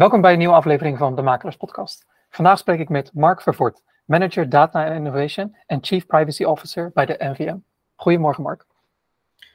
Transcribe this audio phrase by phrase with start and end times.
[0.00, 2.06] Welkom bij een nieuwe aflevering van de Makelaars Podcast.
[2.30, 7.16] Vandaag spreek ik met Mark Vervoort, Manager Data Innovation en Chief Privacy Officer bij de
[7.18, 7.56] NVM.
[7.94, 8.66] Goedemorgen, Mark.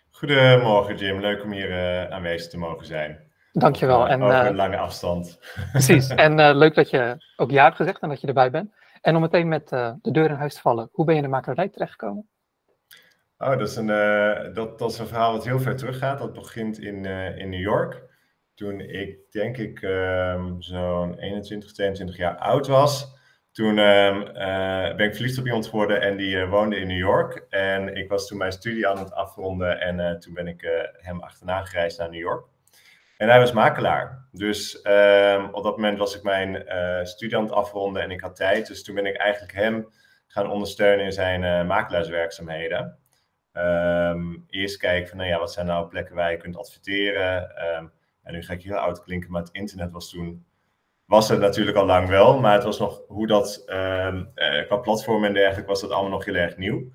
[0.10, 1.20] Goedemorgen, Jim.
[1.20, 3.32] Leuk om hier uh, aanwezig te mogen zijn.
[3.52, 3.98] Dankjewel.
[3.98, 5.40] Over, en, over een uh, lange afstand.
[5.72, 6.08] Precies.
[6.26, 8.74] En uh, leuk dat je ook ja hebt gezegd en dat je erbij bent.
[9.02, 11.34] En om meteen met de deur in huis te vallen, hoe ben je in de
[11.34, 12.28] makelaarij terechtgekomen?
[13.38, 13.88] Oh, dat is, een,
[14.54, 16.20] dat, dat is een verhaal dat heel ver teruggaat.
[16.20, 17.06] Dat begint in,
[17.36, 18.14] in New York
[18.56, 23.14] toen ik denk ik um, zo'n 21, 22 jaar oud was.
[23.52, 26.98] Toen um, uh, ben ik verliefd op iemand geworden en die uh, woonde in New
[26.98, 27.46] York.
[27.50, 31.22] En ik was toen mijn studie aan het afronden en uh, toen ben ik hem
[31.22, 32.46] achterna gereisd naar New York.
[33.18, 34.28] En hij was makelaar.
[34.32, 36.66] Dus um, op dat moment was ik mijn
[37.08, 38.68] studie aan het afronden en ik had tijd.
[38.68, 39.88] Dus toen ben ik eigenlijk hem
[40.28, 42.98] gaan ondersteunen in zijn makelaarswerkzaamheden.
[44.50, 47.52] eerst kijken van, nou ja, wat zijn nou plekken waar je kunt adverteren?
[48.26, 50.46] En nu ga ik heel oud klinken, maar het internet was toen,
[51.06, 54.22] was het natuurlijk al lang wel, maar het was nog hoe dat, uh,
[54.66, 56.92] qua platform en dergelijke, was dat allemaal nog heel erg nieuw.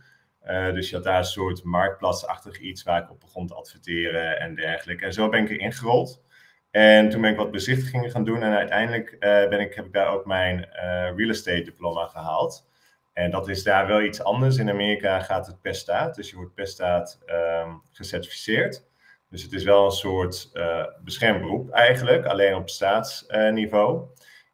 [0.46, 4.40] Uh, dus je had daar een soort marktplatsachtig iets waar ik op begon te adverteren
[4.40, 5.04] en dergelijke.
[5.04, 6.22] En zo ben ik erin gerold.
[6.70, 9.92] En toen ben ik wat bezichtigingen gaan doen en uiteindelijk uh, ben ik, heb ik
[9.92, 10.68] daar ook mijn
[11.16, 12.68] real estate diploma gehaald.
[13.12, 14.56] En dat is daar wel iets anders.
[14.56, 18.89] In Amerika gaat het per staat, dus je wordt per staat um, gecertificeerd.
[19.30, 24.08] Dus het is wel een soort uh, beschermd beroep eigenlijk, alleen op staatsniveau.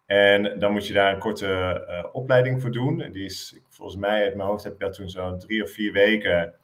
[0.06, 3.12] en dan moet je daar een korte uh, opleiding voor doen.
[3.12, 5.92] Die is, volgens mij, uit mijn hoofd heb ik daar toen zo'n drie of vier
[5.92, 6.54] weken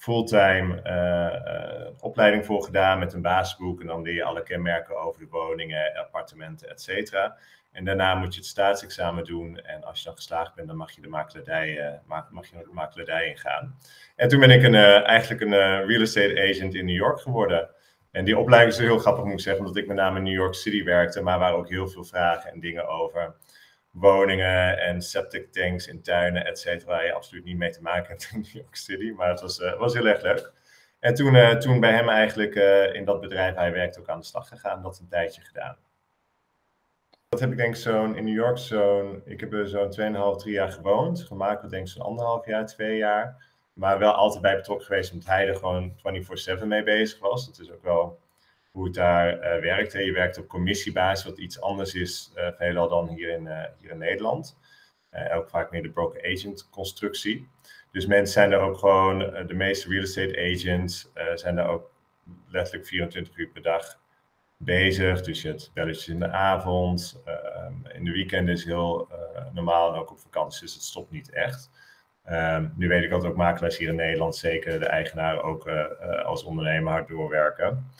[0.00, 3.80] fulltime uh, opleiding voor gedaan met een basisboek.
[3.80, 7.36] En dan leer je alle kenmerken over de woningen, appartementen, et cetera.
[7.72, 9.58] En daarna moet je het staatsexamen doen.
[9.58, 11.68] En als je dan geslaagd bent, dan mag je de makelaardij,
[12.08, 13.76] uh, mag je de makelaardij ingaan.
[14.16, 17.70] En toen ben ik een, eigenlijk een real estate agent in New York geworden.
[18.10, 20.32] En die opleiding is heel grappig, moet ik zeggen, omdat ik met name in New
[20.32, 21.22] York City werkte.
[21.22, 23.34] Maar waren ook heel veel vragen en dingen over
[23.90, 26.90] woningen en septic tanks in tuinen, et cetera.
[26.90, 29.10] Waar je absoluut niet mee te maken hebt in New York City.
[29.10, 30.52] Maar het was, was heel erg leuk.
[30.98, 32.54] En toen, toen bij hem eigenlijk
[32.94, 35.76] in dat bedrijf, hij werkte ook aan de slag gegaan, dat een tijdje gedaan.
[37.30, 40.52] Dat heb ik denk zo'n in New York zo'n, ik heb er zo'n 2,5, 3
[40.54, 41.22] jaar gewoond.
[41.22, 43.46] Gemaakt denk ik zo'n anderhalf jaar, twee jaar.
[43.72, 45.92] Maar wel altijd bij betrokken geweest, omdat hij er gewoon
[46.60, 47.46] 24-7 mee bezig was.
[47.46, 48.18] Dat is ook wel
[48.70, 49.92] hoe het daar uh, werkt.
[49.92, 53.90] Je werkt op commissiebasis, wat iets anders is uh, veelal dan hier in, uh, hier
[53.90, 54.58] in Nederland.
[55.32, 57.48] ook vaak meer de broker agent constructie.
[57.92, 61.90] Dus mensen zijn daar ook gewoon, de meeste real estate agents zijn daar ook
[62.48, 63.98] letterlijk 24 uur per dag
[64.56, 65.22] bezig.
[65.22, 67.22] Dus je hebt belletjes in de avond.
[67.26, 69.08] Uh, in de weekend is heel
[69.52, 71.70] normaal en ook op vakantie, dus het stopt niet echt.
[72.30, 75.68] Um, nu weet ik dat ook makelaars hier in Nederland, zeker de eigenaren, ook
[76.24, 77.90] als ondernemer hard doorwerken.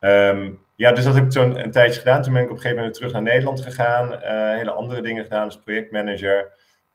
[0.00, 2.22] Um, ja, dus dat heb ik zo'n een tijdje gedaan.
[2.22, 4.18] Toen ben ik op een gegeven moment terug naar Nederland gegaan.
[4.56, 6.52] hele andere dingen gedaan als projectmanager.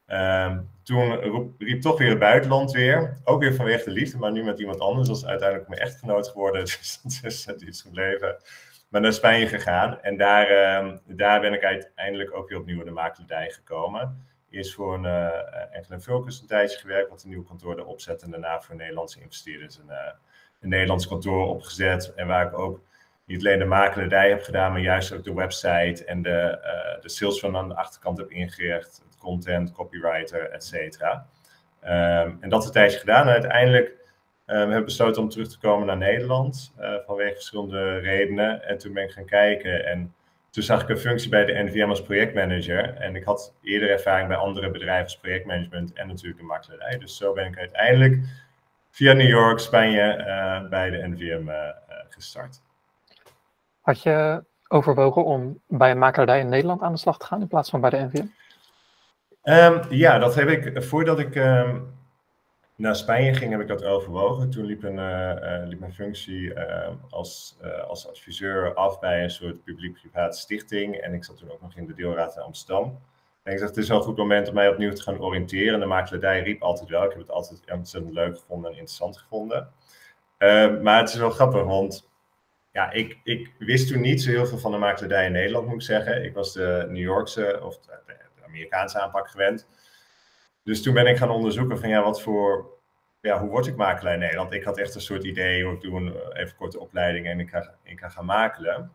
[0.07, 1.19] Um, toen
[1.57, 3.17] riep toch weer het buitenland weer.
[3.23, 5.07] Ook weer vanwege de liefde, maar nu met iemand anders.
[5.07, 6.61] Dat is uiteindelijk mijn echtgenoot geworden.
[6.65, 8.37] Dus dat is, dat is gebleven
[8.93, 10.01] maar naar Spanje gegaan.
[10.01, 14.25] En daar, uh, daar ben ik uiteindelijk ook weer opnieuw in de makelaardij gekomen.
[14.49, 18.21] Eerst voor een uh, enkele focus een tijdje gewerkt, wat een nieuw kantoor erop zet.
[18.21, 20.11] En daarna voor Nederlandse investeerders een, uh,
[20.59, 22.13] een Nederlands kantoor opgezet.
[22.15, 22.81] En waar ik ook
[23.25, 27.09] niet alleen de makelaardij heb gedaan, maar juist ook de website en de, uh, de
[27.09, 29.01] sales van aan de achterkant heb ingericht.
[29.17, 31.27] Content, copywriter, et cetera.
[31.83, 33.27] Um, en dat een tijdje gedaan.
[33.27, 34.01] En uiteindelijk
[34.45, 38.67] we hebben besloten om terug te komen naar Nederland uh, vanwege verschillende redenen.
[38.67, 40.13] En toen ben ik gaan kijken en
[40.49, 42.93] toen zag ik een functie bij de NVM als projectmanager.
[42.93, 46.97] En ik had eerder ervaring bij andere bedrijven als projectmanagement en natuurlijk de makelaarij.
[46.97, 48.19] Dus zo ben ik uiteindelijk
[48.89, 50.25] via New York, Spanje,
[50.69, 51.49] bij de NVM
[52.09, 52.62] gestart.
[53.83, 57.47] Had je overwogen om bij een makelaarij in Nederland aan de slag te gaan in
[57.47, 58.25] plaats van bij de NVM?
[59.41, 61.93] Ehm, ja, dat heb ik voordat ik um,
[62.75, 64.49] naar Spanje ging, heb ik dat overwogen.
[64.49, 69.31] Toen liep, een, uh, liep mijn functie uh, als, uh, als adviseur af bij een
[69.31, 70.95] soort publiek-private stichting.
[70.95, 72.99] En ik zat toen ook nog in de deelraad in Amsterdam.
[73.43, 75.79] En ik dacht, het is wel een goed moment om mij opnieuw te gaan oriënteren.
[75.79, 77.03] De makelaardij riep altijd wel.
[77.03, 79.69] Ik heb het altijd ontzettend leuk gevonden en interessant gevonden.
[80.83, 82.11] maar het is wel grappig, want
[82.73, 85.75] ja, ik, ik wist toen niet zo heel veel van de makelaardij in Nederland, moet
[85.75, 86.23] ik zeggen.
[86.23, 88.01] Ik was de New Yorkse of de,
[88.45, 89.67] Amerikaanse aanpak gewend.
[90.63, 92.77] Dus toen ben ik gaan onderzoeken van ja, wat voor,
[93.21, 94.53] ja, hoe word ik makelaar in Nederland?
[94.53, 97.75] Ik had echt een soort idee, ik doe eh, even korte opleiding en ik ga,
[97.83, 98.91] ik ga gaan makelen.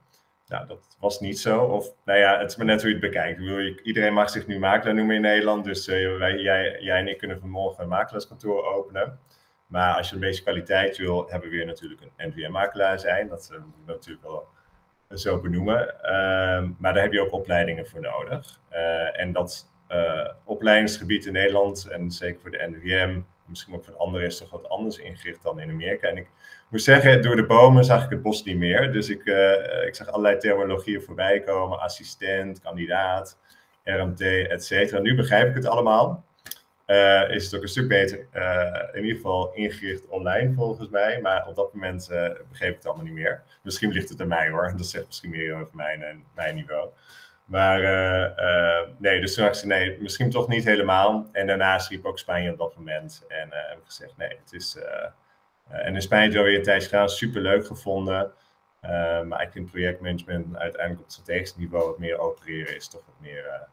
[0.47, 1.65] Nou, dat was niet zo.
[1.65, 3.41] Of, nou ja, het is maar net hoe je het bekijkt.
[3.83, 5.65] Iedereen mag zich nu makelaar noemen in Nederland.
[5.65, 9.19] Dus uh, wij, jij, jij en ik kunnen vanmorgen een makelaarskantoor openen.
[9.69, 13.29] Maar als je een beetje kwaliteit wil, hebben we weer natuurlijk een NVM-makelaar zijn.
[13.29, 14.49] Dat uh, moet natuurlijk wel
[15.11, 16.03] zo benoemen.
[16.03, 18.61] Ehm, maar daar heb je ook opleidingen voor nodig.
[19.13, 19.71] en dat
[20.45, 24.69] opleidingsgebied in Nederland, en zeker voor de NVM, misschien ook voor anderen, is toch wat
[24.69, 26.09] anders ingericht dan in Amerika.
[26.09, 26.31] En ik
[26.69, 28.93] moet zeggen, door de bomen zag ik het bos niet meer.
[28.93, 29.23] Dus ik,
[29.87, 33.39] ik zag allerlei terminologieën voorbij komen: assistent, kandidaat,
[33.85, 35.01] RMT, et cetera.
[35.01, 36.25] Nu begrijp ik het allemaal.
[36.89, 41.21] Uh, is het ook een stuk beter, uh, in ieder geval ingericht online volgens mij.
[41.21, 43.43] Maar op dat moment uh, begreep ik het allemaal niet meer.
[43.63, 44.73] Misschien ligt het aan mij hoor.
[44.77, 46.89] Dat zegt misschien meer over mijn, mijn niveau.
[47.45, 47.81] Maar
[48.99, 51.29] nee, dus straks nee, misschien toch niet helemaal.
[51.33, 53.25] En daarnaast riep ook Spanje op dat moment.
[53.29, 54.79] En heb ik gezegd nee, het is...
[55.69, 58.33] en in Spanje hebben we weer een tijdje super leuk gevonden.
[59.27, 63.69] maar ik vind projectmanagement uiteindelijk op strategisch niveau wat meer opereren is toch wat meer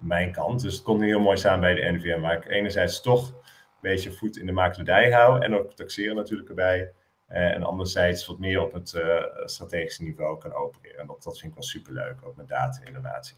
[0.00, 0.62] mijn kant.
[0.62, 3.34] Dus het komt heel mooi samen bij de NVM, waar ik enerzijds toch een
[3.80, 6.92] beetje voet in de makelaardij hou en ook taxeren natuurlijk erbij.
[7.32, 11.00] Uh, en anderzijds wat meer op het uh, strategische niveau kan opereren.
[11.00, 13.36] En dat, dat vind ik wel superleuk, ook met data en innovatie.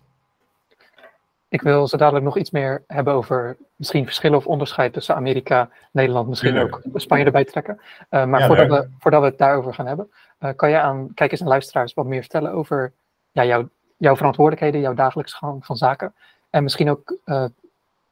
[1.48, 5.70] Ik wil zo dadelijk nog iets meer hebben over misschien verschillen of onderscheid tussen Amerika,
[5.90, 7.80] Nederland, misschien ook Spanje erbij trekken.
[8.10, 10.10] Uh, maar voordat, we, voordat we het daarover gaan hebben,
[10.56, 12.92] kan je aan kijkers en luisteraars wat meer vertellen over
[13.32, 16.14] ja, jouw, jouw verantwoordelijkheden, jouw dagelijkse gang van zaken.
[16.52, 17.54] En misschien ook uh, een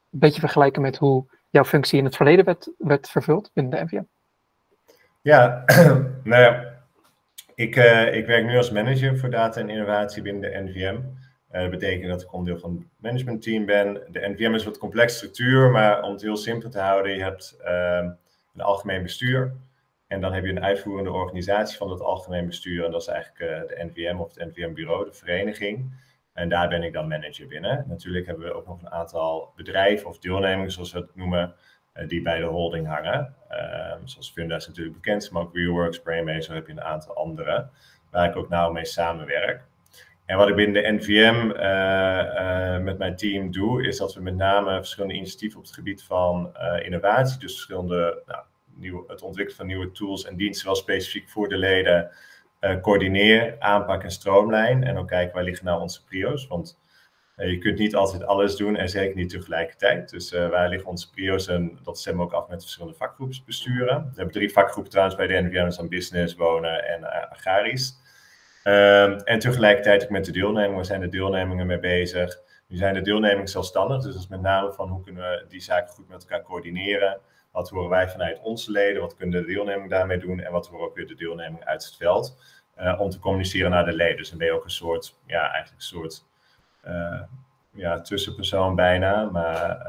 [0.09, 4.03] beetje vergelijken met hoe jouw functie in het verleden werd, werd vervuld binnen de NVM.
[5.21, 5.63] Ja,
[6.23, 6.73] nou ja,
[7.55, 10.99] ik, uh, ik werk nu als manager voor data en innovatie binnen de NVM.
[11.51, 14.01] Uh, dat betekent dat ik onderdeel van het managementteam ben.
[14.07, 17.57] De NVM is wat complexe structuur, maar om het heel simpel te houden, je hebt
[17.65, 18.09] uh,
[18.53, 19.53] een algemeen bestuur.
[20.07, 22.85] En dan heb je een uitvoerende organisatie van het algemeen bestuur.
[22.85, 25.91] En dat is eigenlijk de NVM of het NVM-bureau, de vereniging.
[26.33, 27.85] En daar ben ik dan manager binnen.
[27.87, 31.55] Natuurlijk hebben we ook nog een aantal bedrijven of deelnemingen, zoals we het noemen,
[31.93, 33.35] eh, die bij de holding hangen.
[33.51, 37.15] Uh, zoals Funda is natuurlijk bekend, maar ook Reworks, Brainbase, zo heb je een aantal
[37.15, 37.69] andere,
[38.11, 39.63] waar ik ook nauw mee samenwerk.
[40.25, 44.21] En wat ik binnen de NVM uh, uh, met mijn team doe, is dat we
[44.21, 48.43] met name verschillende initiatieven op het gebied van innovatie, dus verschillende, nou,
[48.75, 52.11] nieuw, het ontwikkelen van nieuwe tools en diensten, wel specifiek voor de leden,
[52.61, 54.83] uh, coördineer, aanpak en stroomlijn.
[54.83, 56.47] En ook kijken waar liggen nou onze prio's.
[56.47, 56.79] Want
[57.37, 60.09] uh, je kunt niet altijd alles doen en zeker niet tegelijkertijd.
[60.09, 64.01] Dus uh, waar liggen onze prio's en dat stemmen we ook af met verschillende vakgroepsbesturen.
[64.01, 67.99] We hebben drie vakgroepen trouwens bij de NVM, dan business, wonen en agrarisch.
[68.63, 72.39] Ehm, en tegelijkertijd ook met de deelnemingen, zijn de deelnemingen mee bezig.
[72.67, 75.61] Nu zijn de deelnemingen zelfstandig, dus dat is met name van hoe kunnen we die
[75.61, 77.19] zaken goed met elkaar coördineren.
[77.51, 79.01] Wat horen wij vanuit onze leden?
[79.01, 80.39] Wat kunnen de deelneming daarmee doen?
[80.39, 82.37] En wat horen ook weer de deelneming uit het veld?
[82.79, 84.17] Uh, om te communiceren naar de leden.
[84.17, 86.25] Dus dan ben je ook een soort, ja, eigenlijk een soort
[86.87, 87.21] uh,
[87.71, 89.23] ja, tussenpersoon bijna.
[89.23, 89.85] Maar,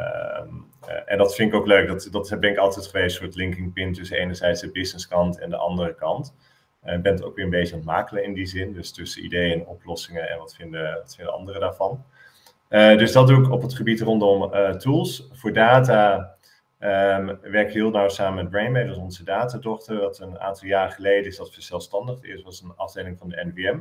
[0.88, 1.88] uh, en dat vind ik ook leuk.
[1.88, 5.50] Dat, dat ben ik altijd geweest, een soort linking pin tussen enerzijds de businesskant en
[5.50, 6.34] de andere kant.
[6.84, 8.72] Ik ben het ook weer een beetje aan het makelen in die zin.
[8.72, 12.04] Dus tussen ideeën en oplossingen en wat vinden, wat vinden anderen daarvan.
[12.68, 15.28] dus dat doe ik op het gebied rondom tools.
[15.32, 16.31] Voor data
[16.84, 19.96] Um, we werken heel nauw samen met Brainmate, dat is onze datadochter.
[19.96, 22.25] Dat een aantal jaar geleden is dat verzelfstandigd.
[22.25, 23.81] Eerst was een afdeling van de NVM.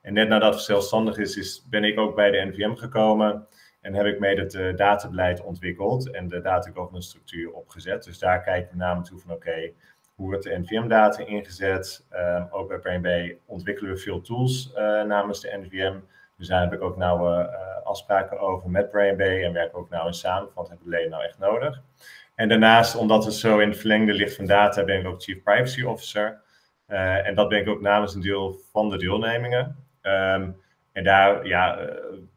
[0.00, 3.46] En net nadat het verzelfstandig is, ben ik ook bij de NVM gekomen.
[3.80, 8.04] En heb ik mee het uh, databeleid ontwikkeld en de data governance structuur opgezet.
[8.04, 9.72] Dus daar kijken we namelijk toe van oké,
[10.14, 12.06] hoe wordt de NVM-data ingezet?
[12.12, 15.98] Um, ook bij BrainBay ontwikkelen we veel tools uh, namens de NVM.
[16.36, 20.06] Dus daar heb ik ook nauwe uh, afspraken over met BrainBay en werken ook nauw
[20.06, 21.82] in samen, want hebben de leden nou echt nodig.
[22.36, 25.42] En daarnaast, omdat het zo in het verlengde ligt van data, ben ik ook Chief
[25.42, 26.40] Privacy Officer.
[26.88, 29.76] Uh, en dat ben ik ook namens een deel van de deelnemingen.
[30.02, 30.62] Um,
[30.92, 31.88] en daar, ja, uh,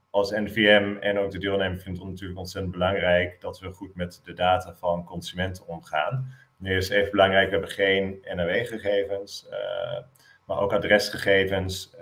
[0.10, 4.22] als NVM en ook de deelneming vindt het natuurlijk ontzettend belangrijk dat we goed met
[4.24, 6.34] de data van consumenten omgaan.
[6.58, 10.00] Nu is even belangrijk, we hebben geen NOW-gegevens, uh,
[10.46, 11.96] maar ook adresgegevens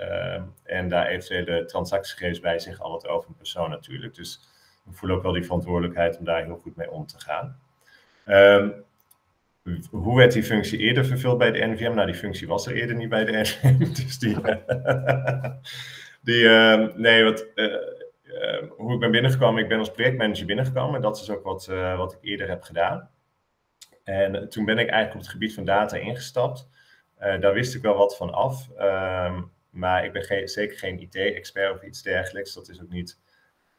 [0.64, 4.16] en daar eventuele transactiegegevens bij zich al wat over een persoon natuurlijk.
[4.16, 4.40] Dus
[4.90, 7.60] ik voel ook wel die verantwoordelijkheid om daar heel goed mee om te gaan.
[8.28, 8.86] Um,
[9.92, 11.94] hoe werd die functie eerder vervuld bij de NVM?
[11.94, 13.78] Nou, die functie was er eerder niet bij de NVM.
[14.04, 14.38] Dus die.
[16.28, 17.74] die uh, nee, wat, uh,
[18.24, 21.02] uh, hoe ik ben binnengekomen, ik ben als projectmanager binnengekomen.
[21.02, 23.10] Dat is ook wat, eh, wat ik eerder heb gedaan.
[24.04, 26.70] En toen ben ik eigenlijk op het gebied van data ingestapt.
[27.18, 28.70] Eh, daar wist ik wel wat van af.
[28.80, 32.54] Um, maar ik ben zeker geen IT-expert of iets dergelijks.
[32.54, 33.20] Dat is ook niet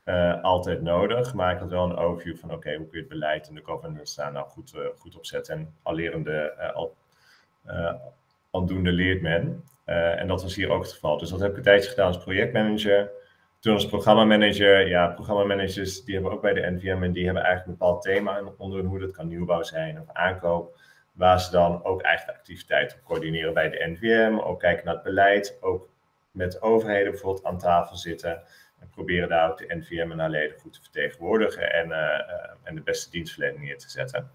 [0.09, 1.35] uh, altijd nodig.
[1.35, 3.65] Maar ik had wel een overview van oké, hoe kun je het beleid en de
[3.65, 5.55] governance daar nou goed, uh, goed op zetten.
[5.55, 6.97] En al lerende, al,
[8.51, 9.65] aldoende leert men.
[9.85, 11.19] en dat was hier ook het geval.
[11.19, 13.11] Dus dat heb ik een tijdje gedaan als projectmanager.
[13.61, 17.67] Toen als programmamanager, ja, programmamanagers die hebben ook bij de NVM en die hebben eigenlijk
[17.67, 19.07] een bepaald thema onder hun hoede.
[19.07, 20.81] Dat kan nieuwbouw zijn of aankoop.
[21.13, 24.39] Waar ze dan ook eigen activiteiten op coördineren bij de NVM.
[24.39, 25.59] Ook kijken naar het beleid.
[25.61, 25.89] Ook
[26.31, 28.43] met overheden bijvoorbeeld aan tafel zitten.
[28.81, 31.93] En proberen daar ook de NVM en haar leden goed te vertegenwoordigen en,
[32.63, 34.31] en de beste dienstverlening neer te zetten.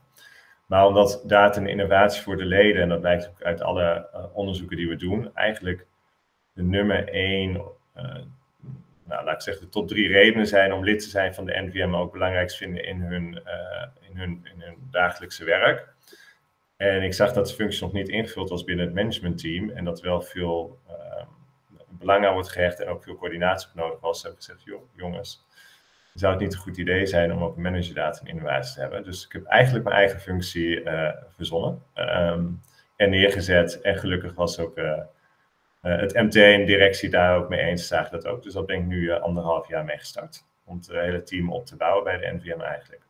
[0.66, 4.78] Maar omdat data en innovatie voor de leden, en dat blijkt ook uit alle onderzoeken
[4.78, 5.86] die we doen, eigenlijk
[6.54, 7.62] de nummer één
[9.06, 11.62] nou, laat ik zeggen, de top drie redenen zijn om lid te zijn van de
[11.62, 13.42] NVM ook belangrijk vinden in hun,
[14.10, 15.94] in hun, in hun dagelijkse werk.
[16.78, 20.02] En ik zag dat de functie nog niet ingevuld was binnen het managementteam en dat
[20.02, 20.80] wel veel
[22.04, 24.24] belang aan wordt gehecht en ook veel coördinatie nodig was.
[24.24, 24.64] Heb ik gezegd,
[24.96, 25.46] jongens,
[26.14, 29.04] zou het niet een goed idee zijn om ook een managerdata en innovatie te hebben.
[29.04, 32.62] Dus ik heb eigenlijk mijn eigen functie uh, verzonnen um,
[32.96, 33.82] en neergezet.
[33.82, 35.00] En gelukkig was ook uh,
[35.82, 38.44] het MT en directie daar ook mee eens, zagen dat ook.
[38.44, 40.46] Dus dat ben ik nu anderhalf jaar mee gestart.
[40.66, 43.02] Om het hele team op te bouwen bij de NVM eigenlijk.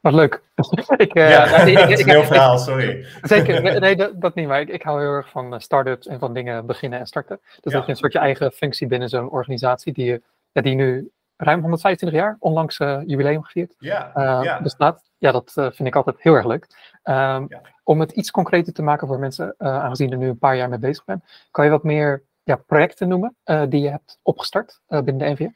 [0.00, 0.42] Wat leuk.
[0.96, 3.06] ik, uh, ja, ik, ik, ik, heel verhaal, sorry.
[3.22, 6.66] Zeker, nee, dat, dat, niet, maar ik, hou heel erg van start-ups en van dingen
[6.66, 7.40] beginnen en starten.
[7.60, 10.74] Dus dat je een soort je eigen functie binnen zo'n organisatie die, je, ja, die
[10.74, 14.10] nu ruim 125 jaar, onlangs jubileum gevierd, ja,
[14.42, 14.62] ja.
[14.62, 15.10] bestaat.
[15.18, 16.66] Ja, dat vind ik altijd heel erg leuk.
[17.04, 17.14] Um,
[17.48, 17.60] ja.
[17.82, 20.78] Om het iets concreter te maken voor mensen, aangezien er nu een paar jaar mee
[20.78, 23.36] bezig ben, kan je wat meer ja, projecten noemen
[23.68, 25.50] die je hebt opgestart binnen de NVM?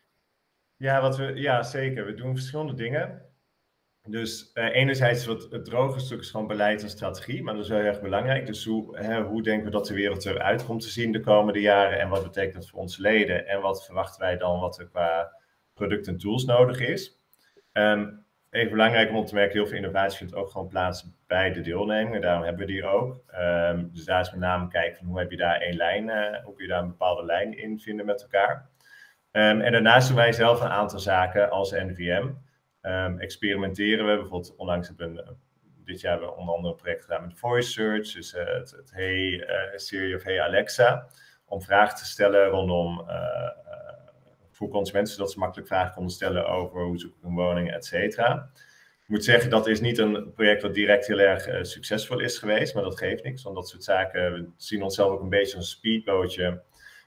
[0.77, 2.07] Ja, wat we, ja, zeker.
[2.07, 3.23] We doen verschillende dingen.
[4.09, 7.79] Dus enerzijds wat het droge stuk is gewoon beleid en strategie, maar dat is wel
[7.79, 8.47] heel erg belangrijk.
[8.47, 11.61] Dus hoe, hè, hoe denken we dat de wereld eruit komt te zien de komende
[11.61, 14.87] jaren en wat betekent dat voor onze leden en wat verwachten wij dan wat er
[14.87, 15.37] qua
[15.75, 17.21] producten en tools nodig is.
[17.73, 21.61] Um, even belangrijk om te merken, heel veel innovatie vindt ook gewoon plaats bij de
[21.61, 22.21] deelnemingen.
[22.21, 23.25] Daarom hebben we die ook.
[23.39, 26.45] Um, dus daar is met name kijken van hoe heb je daar één lijn, uh,
[26.45, 28.69] hoe kun je daar een bepaalde lijn in vinden met elkaar.
[29.33, 32.27] Um, en daarnaast doen wij zelf een aantal zaken als NVM.
[32.85, 35.35] Ehm, experimenteren we bijvoorbeeld, onlangs hebben we
[35.85, 38.71] dit jaar hebben we onder andere een project gedaan met Voice Search, dus uh, het,
[38.71, 41.09] het, Hey uh, Siri of Hey Alexa,
[41.45, 43.07] om vragen te stellen rondom
[44.51, 47.85] voor consumenten, zodat ze makkelijk vragen konden stellen over hoe zoek ik een woning, et
[47.85, 48.51] cetera.
[49.03, 52.75] Ik moet zeggen, dat is niet een project wat direct heel erg succesvol is geweest,
[52.75, 53.43] maar dat geeft niks.
[53.43, 56.63] Want dat soort zaken, we zien onszelf ook een beetje als een speedbootje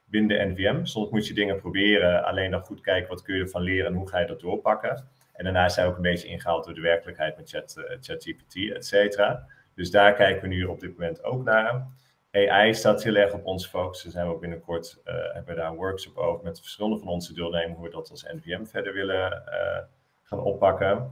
[0.10, 0.86] binnen NVM.
[0.86, 3.98] Soms moet je dingen proberen, alleen dan goed kijken wat kun je ervan leren en
[3.98, 5.08] hoe ga je dat doorpakken.
[5.34, 8.72] En daarna zijn we ook een beetje ingehaald door de werkelijkheid met chat, uh, ChatGPT,
[8.74, 9.48] et cetera.
[9.76, 11.88] Dus daar kijken we nu op dit moment ook naar.
[12.32, 14.04] AI staat heel erg op onze focus.
[14.04, 17.08] Daar zijn we ook binnenkort uh, hebben we daar een workshop over met verschillende van
[17.08, 19.78] onze deelnemers hoe we dat als NVM verder willen uh,
[20.24, 21.12] gaan oppakken.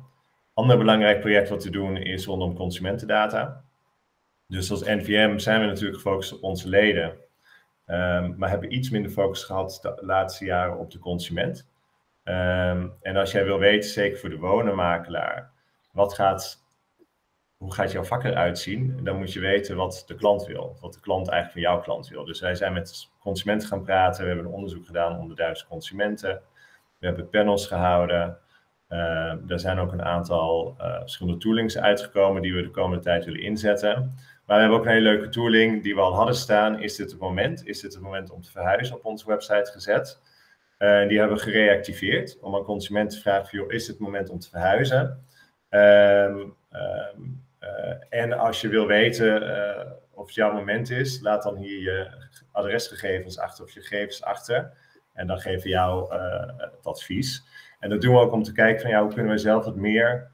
[0.53, 3.63] Ander belangrijk project wat we doen is rondom consumentendata.
[4.47, 7.17] Dus als NVM zijn we natuurlijk gefocust op onze leden,
[7.85, 11.67] um, maar hebben iets minder focus gehad de laatste jaren op de consument.
[12.23, 15.51] Um, en als jij wil weten, zeker voor de wonenmakelaar,
[15.91, 16.63] wat gaat
[17.57, 18.99] hoe gaat jouw vak eruit zien?
[19.03, 22.07] Dan moet je weten wat de klant wil, wat de klant eigenlijk van jouw klant
[22.07, 22.25] wil.
[22.25, 26.41] Dus wij zijn met consumenten gaan praten, we hebben een onderzoek gedaan onder duizend consumenten,
[26.99, 28.37] we hebben panels gehouden.
[28.89, 33.25] Uh, er zijn ook een aantal uh, verschillende toolings uitgekomen die we de komende tijd
[33.25, 34.15] willen inzetten.
[34.45, 36.79] Maar we hebben ook een hele leuke tooling die we al hadden staan.
[36.79, 37.67] Is dit het moment?
[37.67, 40.21] Is dit het moment om te verhuizen op onze website gezet?
[40.79, 44.39] Uh, die hebben we gereactiveerd om aan consumenten te vragen: joh, is het moment om
[44.39, 45.25] te verhuizen?
[45.69, 51.43] Um, um, uh, en als je wil weten uh, of het jouw moment is, laat
[51.43, 54.71] dan hier je adresgegevens achter of je gegevens achter.
[55.13, 56.13] En dan geven we jou
[56.57, 57.43] het advies.
[57.79, 59.75] En dat doen we ook om te kijken van ja, hoe kunnen we zelf wat
[59.75, 60.31] meer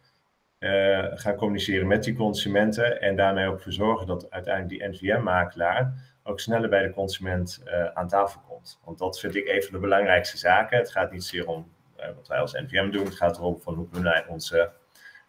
[1.14, 3.02] gaan communiceren met die consumenten.
[3.02, 7.64] En daarmee ook voor zorgen dat uiteindelijk die NVM-makelaar ook sneller bij de consument
[7.94, 8.80] aan tafel komt.
[8.86, 10.78] Want dat vind ik een van de belangrijkste zaken.
[10.78, 11.72] Het gaat niet zozeer om
[12.16, 13.06] wat wij als NVM doen.
[13.06, 14.72] Het gaat erom van hoe kunnen wij onze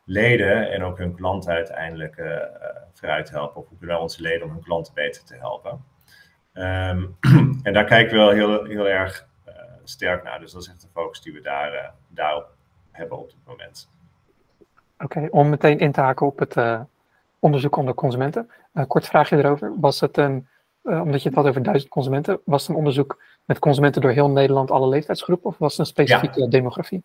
[0.05, 2.15] leden en ook hun klanten uiteindelijk
[2.93, 3.61] vooruit helpen.
[3.61, 5.85] Of hoe kunnen we onze leden om hun klanten beter te helpen.
[6.53, 7.17] Um,
[7.67, 9.29] en daar kijken we wel heel, heel erg
[9.85, 10.41] sterk naar.
[10.41, 12.55] Dus dat is echt de focus die we daar, daarop
[12.91, 13.91] hebben op dit moment.
[15.03, 16.57] Oké, okay, om meteen in te haken op het
[17.39, 18.51] onderzoek onder consumenten.
[18.87, 19.73] kort vraagje erover.
[19.81, 20.47] Was het een,
[20.83, 24.31] omdat je het had over duizend consumenten, was het een onderzoek met consumenten door heel
[24.31, 26.47] Nederland, alle leeftijdsgroepen, of was het een specifieke ja.
[26.47, 27.03] demografie?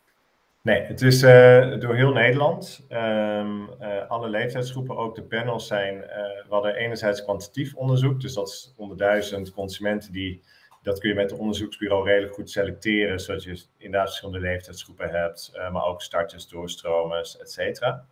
[0.61, 2.85] Nee, het is uh, door heel Nederland.
[2.89, 5.95] Um, uh, alle leeftijdsgroepen, ook de panels zijn.
[5.95, 10.43] Uh, we hadden enerzijds kwantitatief onderzoek, dus dat is onder duizend consumenten die.
[10.87, 15.51] Dat kun je met het onderzoeksbureau redelijk goed selecteren, zodat je inderdaad verschillende leeftijdsgroepen hebt,
[15.71, 18.05] maar ook starters, doorstromers, et cetera.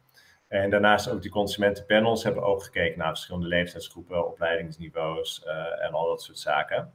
[0.47, 5.43] En daarnaast ook die consumentenpanels hebben ook gekeken naar verschillende leeftijdsgroepen, opleidingsniveaus
[5.79, 6.93] en al dat soort zaken.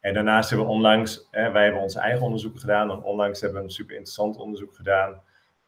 [0.00, 2.90] En daarnaast hebben we onlangs, hè, wij hebben onze eigen onderzoeken gedaan.
[2.90, 5.22] En onlangs hebben we een super interessant onderzoek gedaan.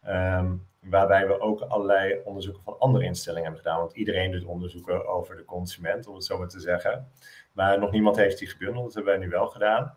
[0.08, 3.78] Um, waarbij we ook allerlei onderzoeken van andere instellingen hebben gedaan.
[3.78, 7.08] Want iedereen doet onderzoeken over de consument, om het zo maar te zeggen.
[7.52, 8.84] Waar nog niemand heeft die gebundeld.
[8.84, 9.94] Dat hebben wij nu wel gedaan.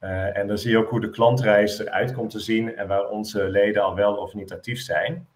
[0.00, 3.08] Uh, en dan zie je ook hoe de klantreis eruit komt te zien en waar
[3.08, 5.28] onze leden al wel of niet actief zijn.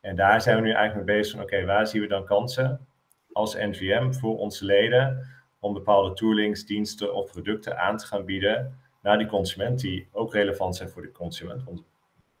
[0.00, 2.86] En daar zijn we nu eigenlijk mee bezig van, oké, waar zien we dan kansen
[3.32, 5.26] als NVM voor onze leden
[5.60, 10.32] om bepaalde toolings, diensten of producten aan te gaan bieden naar die consument die ook
[10.32, 11.64] relevant zijn voor de consument.
[11.64, 11.84] Want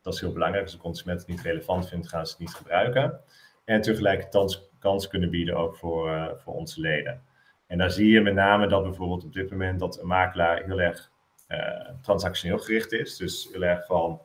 [0.02, 0.64] dat is heel belangrijk.
[0.64, 3.20] Als de consument het niet relevant vindt, gaan ze het niet gebruiken.
[3.64, 7.22] En tegelijkertijd kans kunnen bieden ook voor, uh, voor onze leden.
[7.74, 10.80] En daar zie je met name dat bijvoorbeeld op dit moment dat een makelaar heel
[10.80, 11.10] erg
[11.48, 11.58] uh,
[12.02, 13.16] transactioneel gericht is.
[13.16, 14.20] Dus heel erg van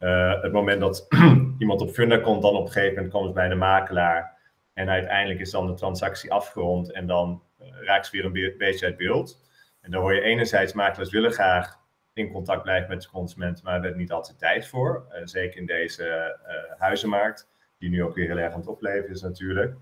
[0.00, 1.06] uh, het moment dat
[1.58, 4.38] iemand op Funda komt, dan op een gegeven moment komt het bij de makelaar.
[4.74, 7.42] En uiteindelijk is dan de transactie afgerond en dan
[7.80, 9.40] raakt ze weer een beetje uit beeld.
[9.80, 11.78] En dan hoor je enerzijds, makelaars willen graag
[12.12, 15.06] in contact blijven met de consument, maar hebben er niet altijd tijd voor.
[15.12, 19.10] Uh, zeker in deze uh, huizenmarkt, die nu ook weer heel erg aan het opleven
[19.10, 19.76] is natuurlijk.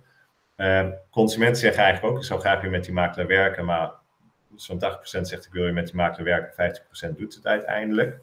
[0.58, 3.92] Uh, consumenten zeggen eigenlijk ook, ik zou graag weer met die makelaar werken, maar
[4.56, 6.24] zo'n 80% zegt ik wil weer met die makelaar
[6.56, 8.20] werken, 50% doet het uiteindelijk.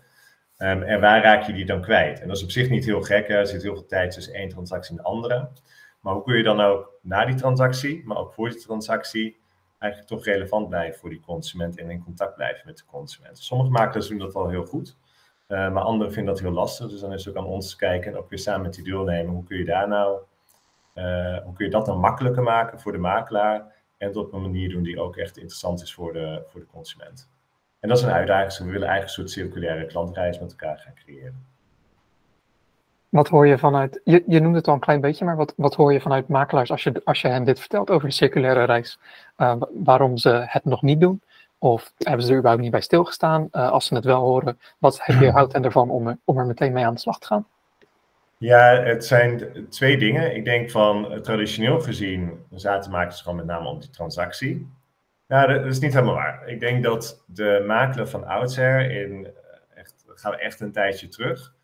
[0.57, 2.21] Um, en waar raak je die dan kwijt?
[2.21, 4.49] En dat is op zich niet heel gek, er zit heel veel tijd tussen één
[4.49, 5.49] transactie en de andere.
[5.99, 9.39] Maar hoe kun je dan ook na die transactie, maar ook voor die transactie,
[9.79, 13.39] eigenlijk toch relevant blijven voor die consument en in contact blijven met de consument.
[13.39, 14.97] Sommige makelaars doen dat wel heel goed,
[15.47, 16.89] uh, maar anderen vinden dat heel lastig.
[16.89, 18.83] Dus dan is het ook aan ons te kijken en ook weer samen met die
[18.83, 20.19] deelnemer, hoe kun je daar nou,
[20.95, 24.41] uh, hoe kun je dat dan makkelijker maken voor de makelaar en het op een
[24.41, 27.29] manier doen die ook echt interessant is voor de, voor de consument.
[27.79, 28.65] En dat is een uitdaging.
[28.65, 31.45] We willen eigenlijk een soort circulaire klantreis met elkaar gaan creëren.
[33.09, 35.75] Wat hoor je vanuit, je, je noemde het al een klein beetje, maar wat, wat
[35.75, 38.99] hoor je vanuit makelaars als je, als je hen dit vertelt over de circulaire reis?
[39.37, 41.21] Uh, waarom ze het nog niet doen?
[41.57, 43.47] Of hebben ze er überhaupt niet bij stilgestaan?
[43.51, 44.99] Uh, als ze het wel horen, wat
[45.31, 47.47] houdt hen ervan om er, om er meteen mee aan de slag te gaan?
[48.37, 50.35] Ja, het zijn twee dingen.
[50.35, 54.73] Ik denk van traditioneel gezien zaten makelaars gewoon met name op die transactie.
[55.27, 56.47] Nou, dat is niet helemaal waar.
[56.47, 59.27] Ik denk dat de makelaar van oudsher, in,
[59.75, 61.55] echt, gaan we echt een tijdje terug,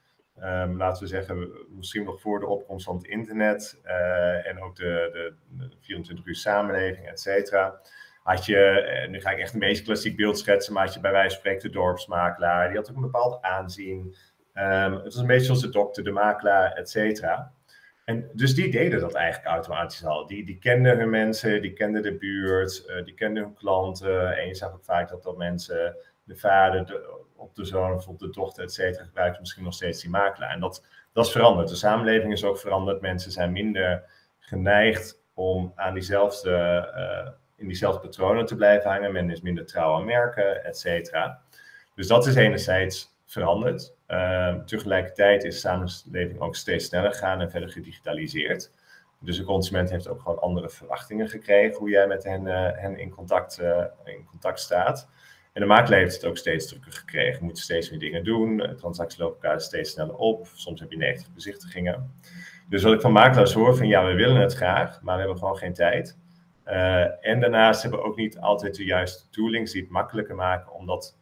[0.44, 4.76] Um, laten we zeggen, misschien nog voor de opkomst van het internet uh, en ook
[4.76, 7.82] de, de, de, 24 uur samenleving, et cetera.
[8.24, 11.12] Had je, nu ga ik echt een meest klassiek beeld schetsen, maar had je bij
[11.12, 14.16] wijze spreken de dorpsmakelaar, die had ook een bepaald aanzien.
[14.62, 17.52] Um, het was een beetje zoals de dokter, de makelaar, et cetera.
[18.06, 20.28] En dus die deden dat eigenlijk automatisch al.
[20.28, 24.38] Die, die kenden hun mensen, die kenden de buurt, uh, die kenden hun klanten.
[24.38, 28.08] En je zag ook vaak dat dat mensen, de vader, de, op de zoon of
[28.08, 30.50] op de dochter, et cetera, gebruikt misschien nog steeds die makelaar.
[30.50, 31.70] En dat, dat is veranderd.
[31.70, 33.02] De samenleving is ook veranderd.
[33.02, 34.04] Mensen zijn minder
[34.40, 36.52] geneigd om aan diezelfde,
[36.96, 39.12] uh, in diezelfde patronen te blijven hangen.
[39.12, 41.42] Men is minder trouw aan merken, et cetera.
[41.96, 43.94] Dus dat is enerzijds veranderd.
[44.08, 48.72] Uh, tegelijkertijd is de samenleving ook steeds sneller gegaan en verder gedigitaliseerd.
[49.20, 52.98] Dus de consument heeft ook gewoon andere verwachtingen gekregen hoe jij met hen, uh, hen
[52.98, 55.10] in, contact, uh, in contact staat.
[55.54, 57.46] En de makelaar heeft het ook steeds drukker gekregen.
[57.46, 58.76] Moet steeds meer dingen doen.
[58.78, 60.48] Transacties lopen elkaar steeds sneller op.
[60.54, 62.14] Soms heb je 90 bezichtigingen.
[62.70, 65.40] Dus wat ik van makelaars hoor, van ja, we willen het graag, maar we hebben
[65.40, 66.18] gewoon geen tijd.
[66.68, 70.74] Uh, en daarnaast hebben we ook niet altijd de juiste toolings die het makkelijker maken
[70.74, 71.18] om dat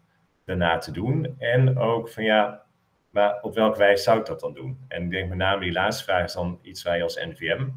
[0.49, 1.35] daarna te doen.
[1.37, 2.63] En ook van ja,
[3.09, 4.85] maar op welke wijze zou ik dat dan doen?
[4.87, 7.67] En ik denk met name die laatste vraag is dan iets waar je als NVM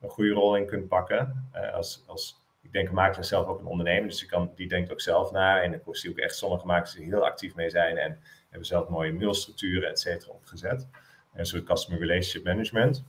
[0.00, 1.50] een goede rol in kunt pakken.
[1.54, 4.68] Uh, als, als ik denk, een makelaar zelf ook een ondernemer, dus die, kan, die
[4.68, 5.62] denkt ook zelf na.
[5.62, 8.18] En ik zie ook echt sommige makelaars die heel actief mee zijn en
[8.48, 10.88] hebben zelf mooie mailstructuren, et cetera, opgezet.
[11.34, 13.04] Een soort customer relationship management.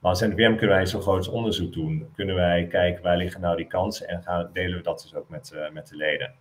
[0.00, 2.10] Maar als NVM kunnen wij zo'n groot onderzoek doen.
[2.14, 5.28] Kunnen wij kijken waar liggen nou die kansen en gaan, delen we dat dus ook
[5.28, 6.34] met, uh, met de leden.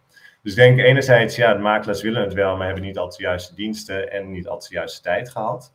[0.48, 3.24] Dus ik denk enerzijds, ja, de makelaars willen het wel, maar hebben niet altijd de
[3.24, 5.74] juiste diensten en niet altijd de juiste tijd gehad.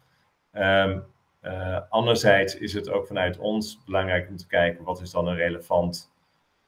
[0.53, 1.05] Um,
[1.89, 6.13] anderzijds is het ook vanuit ons belangrijk om te kijken wat is dan een relevant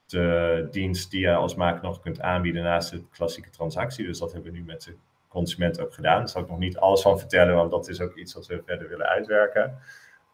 [0.07, 4.07] de dienst die je als maker nog kunt aanbieden naast de klassieke transactie.
[4.07, 4.97] Dus dat hebben we nu met de
[5.29, 6.19] consument ook gedaan.
[6.19, 8.63] Daar zal ik nog niet alles van vertellen, want dat is ook iets wat we
[8.67, 9.79] verder willen uitwerken.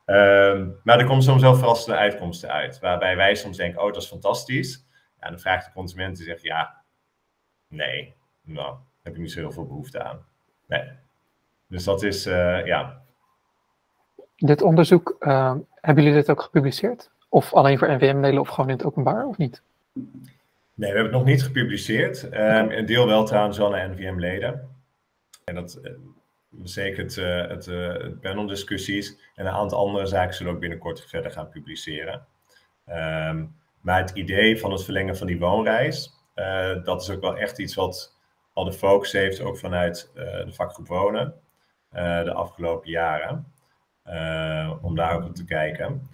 [0.06, 4.02] Um, maar er komen soms wel verrassende uitkomsten uit, waarbij wij soms denken, oh dat
[4.02, 4.87] is fantastisch.
[5.20, 6.79] Ja, dan vraagt de consument die zegt, ja,
[7.70, 10.24] nee, nou, heb ik niet zo heel veel behoefte aan.
[10.66, 10.83] Nee.
[11.66, 13.02] Dus dat is, uh, ja.
[14.37, 17.11] Dit onderzoek, uh, hebben jullie dit ook gepubliceerd?
[17.28, 19.62] Of alleen voor NVM-delen of gewoon in het openbaar, of niet?
[19.94, 22.22] Nee, we hebben het nog niet gepubliceerd.
[22.24, 24.68] Um, een deel wel trouwens wel naar NVM-leden.
[25.44, 25.90] En dat uh,
[26.62, 29.18] zeker het, uh, het, uh, het paneldiscussies.
[29.35, 32.26] En een aantal andere zaken zullen ook binnenkort verder gaan publiceren.
[32.88, 36.19] Um, maar het idee van het verlengen van die woonreis,
[36.85, 38.18] dat is ook wel echt iets wat
[38.53, 41.35] al de focus heeft, ook vanuit de vakgroep wonen,
[41.90, 43.53] de afgelopen jaren.
[44.81, 46.09] om daar ook op te kijken.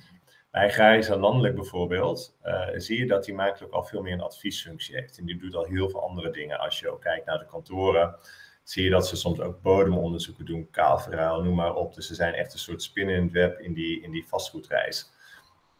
[0.50, 2.36] Bij grijs en landelijk bijvoorbeeld
[2.76, 5.18] zie je dat die makelaar al veel meer een adviesfunctie heeft.
[5.18, 6.58] En die doet al heel veel andere dingen.
[6.58, 8.16] Als je ook kijkt naar de kantoren,
[8.62, 11.94] zie je dat ze soms ook bodemonderzoeken doen, kaalverhaal, noem maar op.
[11.94, 15.10] Dus ze zijn echt een soort spin in het web in die, in die vastgoedreis.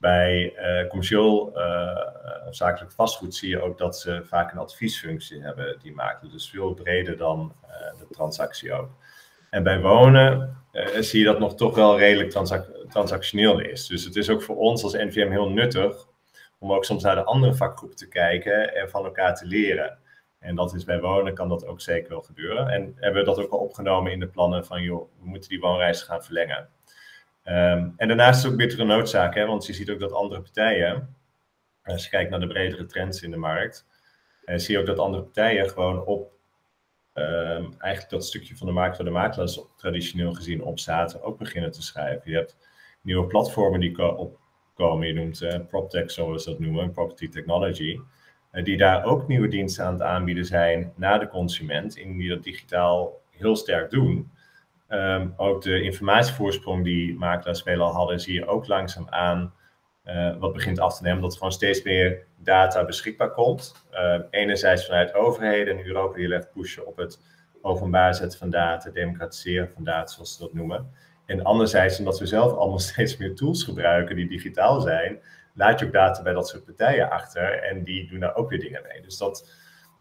[0.07, 1.97] Bij uh, commercieel uh,
[2.51, 6.31] zakelijk vastgoed zie je ook dat ze vaak een adviesfunctie hebben, die maken.
[6.31, 7.53] Dus veel breder dan
[7.99, 8.91] de transactie ook.
[9.51, 10.57] En bij wonen
[11.01, 12.31] zie je dat nog toch wel redelijk
[12.89, 13.87] transactioneel is.
[13.87, 16.07] Dus het is ook voor ons als NVM heel nuttig
[16.59, 19.99] om ook soms naar de andere vakgroepen te kijken en van elkaar te leren.
[20.39, 22.69] En dat is bij wonen kan dat ook zeker wel gebeuren.
[22.69, 25.61] En hebben we dat ook al opgenomen in de plannen van, joh, we moeten die
[25.61, 26.69] woonreis gaan verlengen.
[27.49, 30.41] Um, en daarnaast is het ook bittere noodzaak, hè, want je ziet ook dat andere
[30.41, 31.17] partijen,
[31.85, 33.87] als je kijkt naar de bredere trends in de markt,
[34.45, 36.33] uh, zie je ook dat andere partijen gewoon op
[37.15, 41.39] um, eigenlijk dat stukje van de markt waar de makelaars traditioneel gezien op zaten, ook
[41.39, 42.31] beginnen te schrijven.
[42.31, 42.57] Je hebt
[43.03, 48.01] nieuwe platformen die opkomen, je noemt uh, PropTech zoals we dat noemen, Property Technology.
[48.51, 52.29] Eh, die daar ook nieuwe diensten aan het aanbieden zijn naar de consument, in die
[52.29, 54.31] dat digitaal heel sterk doen.
[54.89, 59.55] Um, ook de informatievoorsprong die makelaars veel al hadden, zie je ook langzaam aan
[60.05, 63.87] uh, wat begint af te nemen, dat er gewoon steeds meer data beschikbaar komt.
[63.93, 67.21] Uh, enerzijds vanuit overheden en Europa die legt pushen op het
[67.63, 70.91] openbaar zetten van data, democratiseren van data, zoals ze dat noemen.
[71.27, 75.19] En anderzijds, omdat we zelf allemaal steeds meer tools gebruiken die digitaal zijn,
[75.55, 78.61] laat je ook data bij dat soort partijen achter en die doen daar ook weer
[78.61, 79.03] dingen mee.
[79.03, 79.51] Dus dat,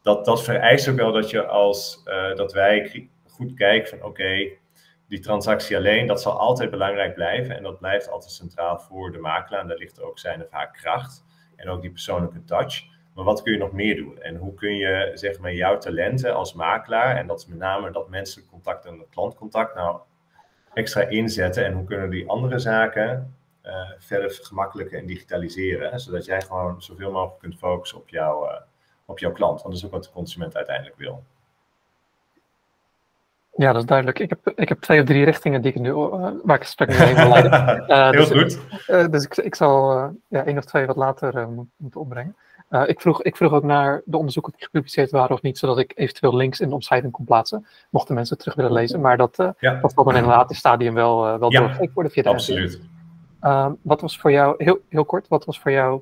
[0.02, 4.50] dat, dat vereist ook wel dat je als uh, dat wij goed kijken van oké,
[5.08, 9.18] die transactie alleen, dat zal altijd belangrijk blijven en dat blijft altijd centraal voor de
[9.18, 9.62] makelaar.
[9.62, 12.84] En daar ligt ook zijn vaak kracht en ook die persoonlijke touch.
[13.14, 14.22] Maar wat kun je nog meer doen?
[14.22, 17.92] En hoe kun je zeg maar jouw talenten als makelaar, en dat is met name
[17.92, 20.00] dat menselijk contact en dat klantcontact, nou
[20.74, 26.00] extra inzetten en hoe kunnen die andere zaken uh, verder gemakkelijker en digitaliseren.
[26.00, 28.56] Zodat jij gewoon zoveel mogelijk kunt focussen op, jou, uh,
[29.06, 29.62] op jouw klant.
[29.62, 31.24] Want dat is ook wat de consument uiteindelijk wil.
[33.56, 34.20] Ja, dat is duidelijk.
[34.20, 37.00] Ik heb, ik heb twee of drie richtingen die ik nu, uh, waar ik gesprek
[37.00, 37.84] mee wil leiden.
[38.12, 39.12] Heel dus, goed.
[39.12, 39.94] dus ik, ik zal
[40.28, 42.36] ja, één of twee wat later moeten opbrengen.
[42.86, 45.92] ik, vroeg, ik vroeg ook naar de onderzoeken die gepubliceerd waren of niet, zodat ik
[45.96, 49.02] eventueel links in de omschrijving kon plaatsen, mochten mensen terug willen lezen.
[49.02, 49.80] Maar dat, ja.
[49.82, 52.80] dat zal dan in een later stadium wel, wel ja, doorgegeven worden via de absoluut.
[53.42, 56.02] Uh, wat was voor jou, heel, heel kort, wat was voor jou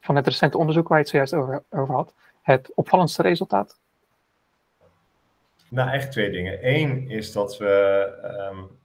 [0.00, 3.78] van het recente onderzoek waar je het zojuist over, over had, het opvallendste resultaat?
[5.70, 6.58] Nou, echt twee dingen.
[6.74, 8.06] Eén is dat we,
[8.50, 8.78] um,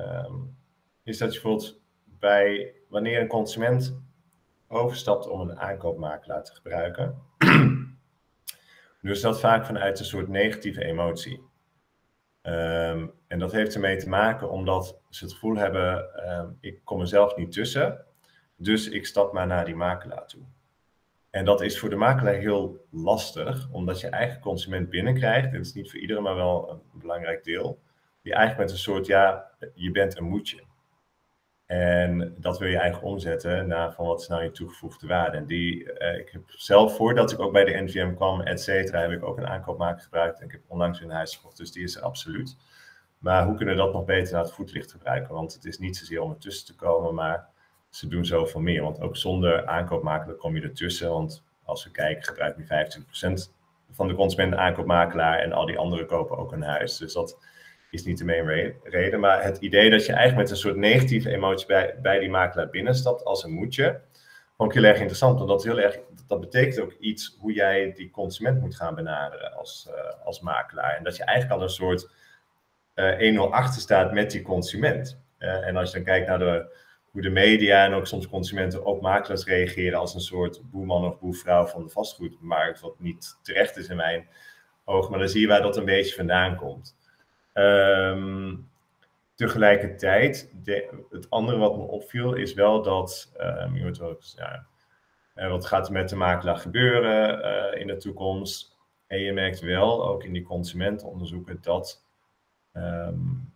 [0.00, 0.56] um,
[1.02, 3.98] is dat je bij, wanneer een consument
[4.68, 7.22] overstapt om een aankoopmakelaar te gebruiken,
[9.02, 11.48] dus dat vaak vanuit een soort negatieve emotie.
[12.42, 16.10] Um, en dat heeft ermee te maken omdat ze het gevoel hebben,
[16.60, 18.04] ik kom er zelf niet tussen,
[18.56, 20.42] dus ik stap maar naar die makelaar toe.
[21.30, 25.50] En dat is voor de makelaar heel lastig, omdat je eigen consument binnenkrijgt.
[25.50, 27.78] Dit is niet voor iedereen, maar wel een belangrijk deel.
[28.22, 30.62] Die eigenlijk met een soort, ja, je bent een moedje.
[31.66, 35.36] En dat wil je eigenlijk omzetten naar van wat is nou je toegevoegde waarde.
[35.36, 39.00] En die, uh, ik heb zelf voordat ik ook bij de NVM kwam, et cetera,
[39.00, 40.38] heb ik ook een aankoopmaker gebruikt.
[40.40, 42.56] En ik heb onlangs een huis gekocht, dus die is er absoluut.
[43.18, 45.34] Maar hoe kunnen we dat nog beter naar het voetlicht gebruiken?
[45.34, 47.48] Want het is niet zozeer om ertussen te komen, maar
[47.90, 48.82] ze doen zoveel meer.
[48.82, 51.10] Want ook zonder aankoopmakelaar kom je ertussen.
[51.10, 53.52] Want als we kijken, gebruikt nu 25%
[53.90, 56.96] van de consumenten aankoopmakelaar en al die anderen kopen ook een huis.
[56.96, 57.38] Dus dat
[57.90, 59.20] is niet de main reden.
[59.20, 62.70] Maar het idee dat je eigenlijk met een soort negatieve emotie bij, bij die makelaar
[62.70, 64.00] binnenstapt als een moedje,
[64.56, 65.36] vond ik heel erg interessant.
[65.36, 69.56] Want dat, heel erg, dat betekent ook iets hoe jij die consument moet gaan benaderen
[69.56, 70.96] als, uh, als makelaar.
[70.96, 72.10] En dat je eigenlijk al een soort
[72.94, 75.20] uh, 1-0 achter staat met die consument.
[75.38, 76.78] Uh, en als je dan kijkt naar de,
[77.10, 81.18] hoe de media en ook soms consumenten op makelaars reageren als een soort boeman of
[81.18, 84.28] boevrouw van de vastgoedmarkt, wat niet terecht is in mijn
[84.84, 86.96] ogen, maar dan zie je waar dat een beetje vandaan komt.
[87.54, 88.70] Um,
[89.34, 94.66] tegelijkertijd, de, het andere wat me opviel, is wel dat, um, je moet wel, ja,
[95.34, 98.78] uh, wat gaat er met de makelaar gebeuren uh, in de toekomst?
[99.06, 102.04] En je merkt wel, ook in die consumentenonderzoeken, dat
[102.72, 103.52] um,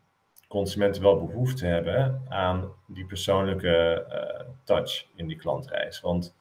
[0.55, 6.01] consumenten wel behoefte hebben aan die persoonlijke uh, touch in die klantreis.
[6.01, 6.37] Want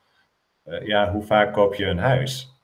[0.84, 2.62] ja, hoe vaak koop je een huis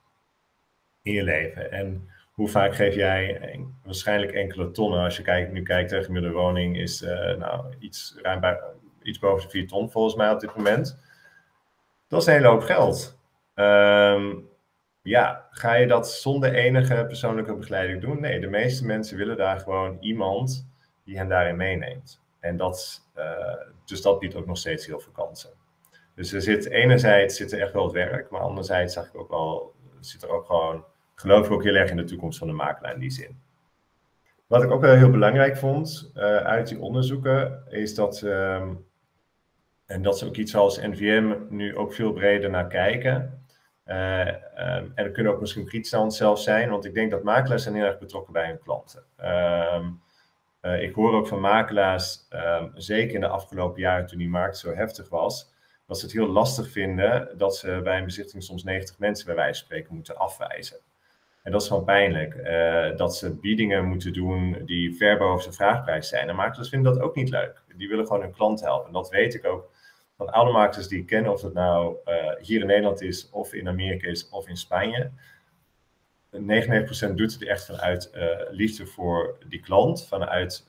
[1.02, 1.72] in je leven?
[1.72, 3.40] En hoe vaak geef jij
[3.84, 5.04] waarschijnlijk enkele tonnen?
[5.04, 8.60] Als je kijkt, nu kijkt de gemiddelde woning is uh, nou, iets, ruim bij,
[9.02, 10.98] iets boven de 4 ton volgens mij op dit moment.
[12.08, 13.18] Dat is een hele hoop geld.
[13.54, 14.48] Um,
[15.02, 18.20] ja, ga je dat zonder enige persoonlijke begeleiding doen?
[18.20, 20.69] Nee, de meeste mensen willen daar gewoon iemand
[21.10, 22.20] die hen daarin meeneemt.
[22.40, 25.50] En dat, uh, dus dat biedt ook nog steeds heel veel kansen.
[26.14, 29.30] Dus er zit enerzijds zit er echt wel het werk, maar anderzijds zag ik ook
[29.30, 32.52] wel, zit er ook gewoon, geloof ik ook heel erg in de toekomst van de
[32.52, 33.40] makelaar in die zin.
[34.46, 38.86] Wat ik ook wel heel belangrijk vond uh, uit die onderzoeken, is dat, um,
[39.86, 43.44] en dat is ook iets als NVM nu ook veel breder naar kijken.
[43.86, 47.74] Uh, en er kunnen ook misschien kritisch aan zijn, want ik denk dat makelaars zijn
[47.74, 49.04] heel erg betrokken bij hun klanten.
[49.74, 50.00] Um,
[50.62, 52.28] uh, ik hoor ook van makelaars,
[52.74, 55.52] zeker in de afgelopen jaren toen die markt zo heftig was,
[55.86, 59.34] dat ze het heel lastig vinden dat ze bij een bezichtiging soms 90 mensen bij
[59.34, 60.76] wijze van spreken moeten afwijzen.
[61.42, 62.34] En dat is wel pijnlijk.
[62.34, 66.28] Uh, dat ze biedingen moeten doen die ver boven de vraagprijs zijn.
[66.28, 67.62] En makelaars vinden dat ook niet leuk.
[67.76, 68.86] Die willen gewoon hun klant helpen.
[68.86, 69.70] En dat weet ik ook
[70.16, 73.52] van alle makelaars die ik ken, of het nou uh, hier in Nederland is, of
[73.52, 75.10] in Amerika is, of in Spanje.
[76.32, 80.66] 99% doet het echt vanuit uh, liefde voor die klant, vanuit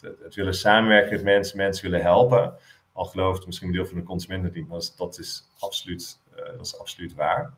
[0.00, 2.54] het, het, willen samenwerken met mensen, mensen willen helpen.
[2.92, 6.78] Al gelooft misschien een deel van de consumenten niet, maar dat is absoluut, dat is
[6.78, 7.52] absoluut waar.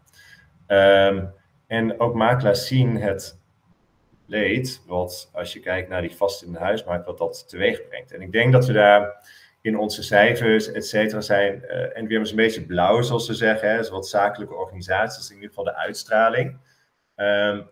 [0.67, 1.33] Um,
[1.67, 3.41] en ook makelaars zien het
[4.27, 8.13] leed, wat als je kijkt naar die vast in de huismarkt, wat dat teweeg brengt.
[8.13, 9.27] En ik denk dat we daar
[9.61, 11.65] in onze cijfers, et cetera, zijn.
[11.65, 13.71] En we hebben een beetje blauw, zoals ze zeggen.
[13.71, 16.57] Hè, wat zakelijke organisaties, in ieder geval de uitstraling.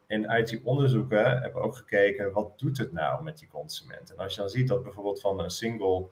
[0.06, 4.10] En uit die onderzoeken hebben we ook gekeken, wat doet het nou met die consument?
[4.10, 6.06] En als je dan ziet dat bijvoorbeeld van een single,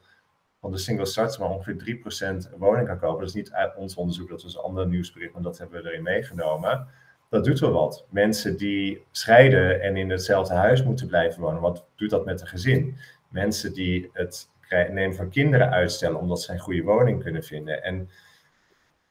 [0.60, 2.00] van de single starts maar ongeveer
[2.54, 3.18] 3% woning kan kopen.
[3.18, 5.88] Dat is niet uit ons onderzoek, dat was een ander nieuwsbericht, maar dat hebben we
[5.88, 6.88] erin meegenomen
[7.28, 8.06] dat doet wel wat.
[8.10, 12.46] Mensen die scheiden en in hetzelfde huis moeten blijven wonen, wat doet dat met een
[12.46, 12.96] gezin?
[13.28, 17.82] Mensen die het nemen van kinderen uitstellen omdat ze een goede woning kunnen vinden.
[17.82, 18.10] En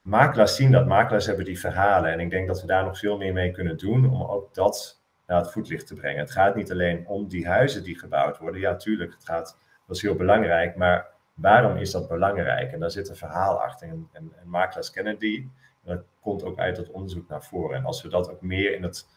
[0.07, 2.11] makelaars zien dat, makelaars hebben die verhalen.
[2.11, 5.01] En ik denk dat we daar nog veel meer mee kunnen doen om ook dat
[5.27, 6.19] naar het voetlicht te brengen.
[6.19, 8.61] Het gaat niet alleen om die huizen die gebouwd worden.
[8.61, 10.75] Ja, tuurlijk, het gaat, dat is heel belangrijk.
[10.75, 12.71] Maar waarom is dat belangrijk?
[12.71, 13.87] En daar zit een verhaal achter.
[13.87, 15.51] En, en, en makelaars kennen die
[15.83, 17.77] dat komt ook uit het onderzoek naar voren.
[17.77, 19.07] En als we dat ook meer in het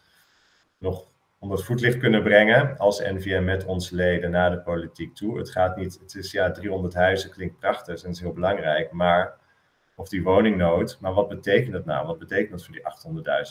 [0.77, 1.05] nog
[1.39, 5.37] onder het voetlicht kunnen brengen als NVM met onze leden naar de politiek toe.
[5.37, 9.39] Het gaat niet, het is ja, 300 huizen klinkt prachtig en is heel belangrijk, maar
[10.01, 12.07] of die woningnood, maar wat betekent het nou?
[12.07, 12.83] Wat betekent dat voor die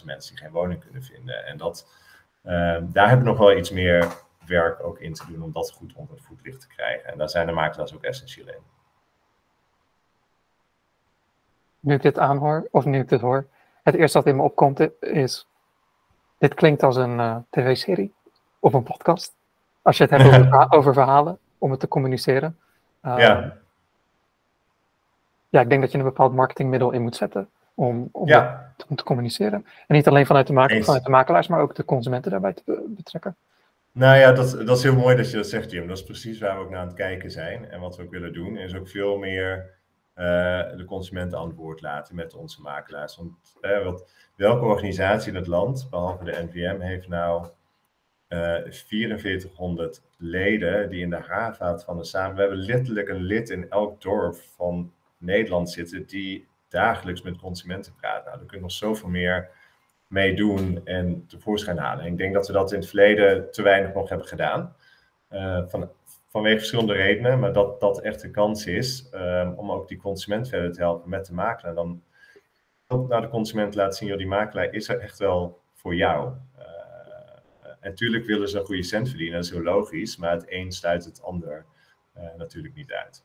[0.00, 1.46] 800.000 mensen die geen woning kunnen vinden?
[1.46, 1.86] En dat,
[2.44, 4.06] uh, daar hebben we nog wel iets meer
[4.46, 7.10] werk ook in te doen om dat goed onder het voetlicht te krijgen.
[7.10, 8.62] En daar zijn de makelaars ook essentieel in.
[11.80, 13.46] nu ik dit aanhoor, of nu ik dit hoor,
[13.82, 15.48] het eerste wat in me opkomt is,
[16.38, 18.14] dit klinkt als een uh, tv-serie
[18.58, 19.34] of een podcast.
[19.82, 22.58] Als je het hebt over, over, verhalen, om het te communiceren.
[23.02, 23.56] Uh, ja.
[25.50, 28.72] Ja, ik denk dat je een bepaald marketingmiddel in moet zetten om, om, ja.
[28.76, 29.66] te, om te, communiceren.
[29.86, 32.84] En niet alleen vanuit de, maker, vanuit de makelaars, maar ook de consumenten daarbij te
[32.88, 33.36] betrekken.
[33.92, 35.86] Nou ja, dat, dat is heel mooi dat je dat zegt, Jim.
[35.86, 37.70] Dat is precies waar we ook naar aan het kijken zijn.
[37.70, 39.78] En wat we ook willen doen, is ook veel meer
[40.16, 40.24] uh,
[40.76, 43.16] de consumenten aan het woord laten met onze makelaars.
[43.16, 47.46] Want uh, wat, welke organisatie in het land, behalve de NVM, heeft nou
[48.28, 52.34] uh, eh, 4400 leden die in de haarvaat van de samen.
[52.34, 57.94] We hebben letterlijk een lid in elk dorp van Nederland zitten die dagelijks met consumenten
[57.94, 58.24] praten.
[58.24, 59.50] Nou, daar kun je nog zoveel meer
[60.06, 62.04] mee doen en tevoorschijn halen.
[62.04, 64.76] En ik denk dat we dat in het verleden te weinig nog hebben gedaan.
[65.30, 65.90] Uh, van,
[66.26, 70.48] vanwege verschillende redenen, maar dat dat echt de kans is um, om ook die consument
[70.48, 71.74] verder te helpen met de makelaar.
[71.74, 72.02] Dan
[73.08, 76.32] naar de consument laten zien, joh, die makelaar is er echt wel voor jou.
[76.58, 76.64] Uh,
[77.80, 80.72] en natuurlijk willen ze een goede cent verdienen, dat is heel logisch, maar het een
[80.72, 81.64] sluit het ander
[82.16, 83.24] uh, natuurlijk niet uit.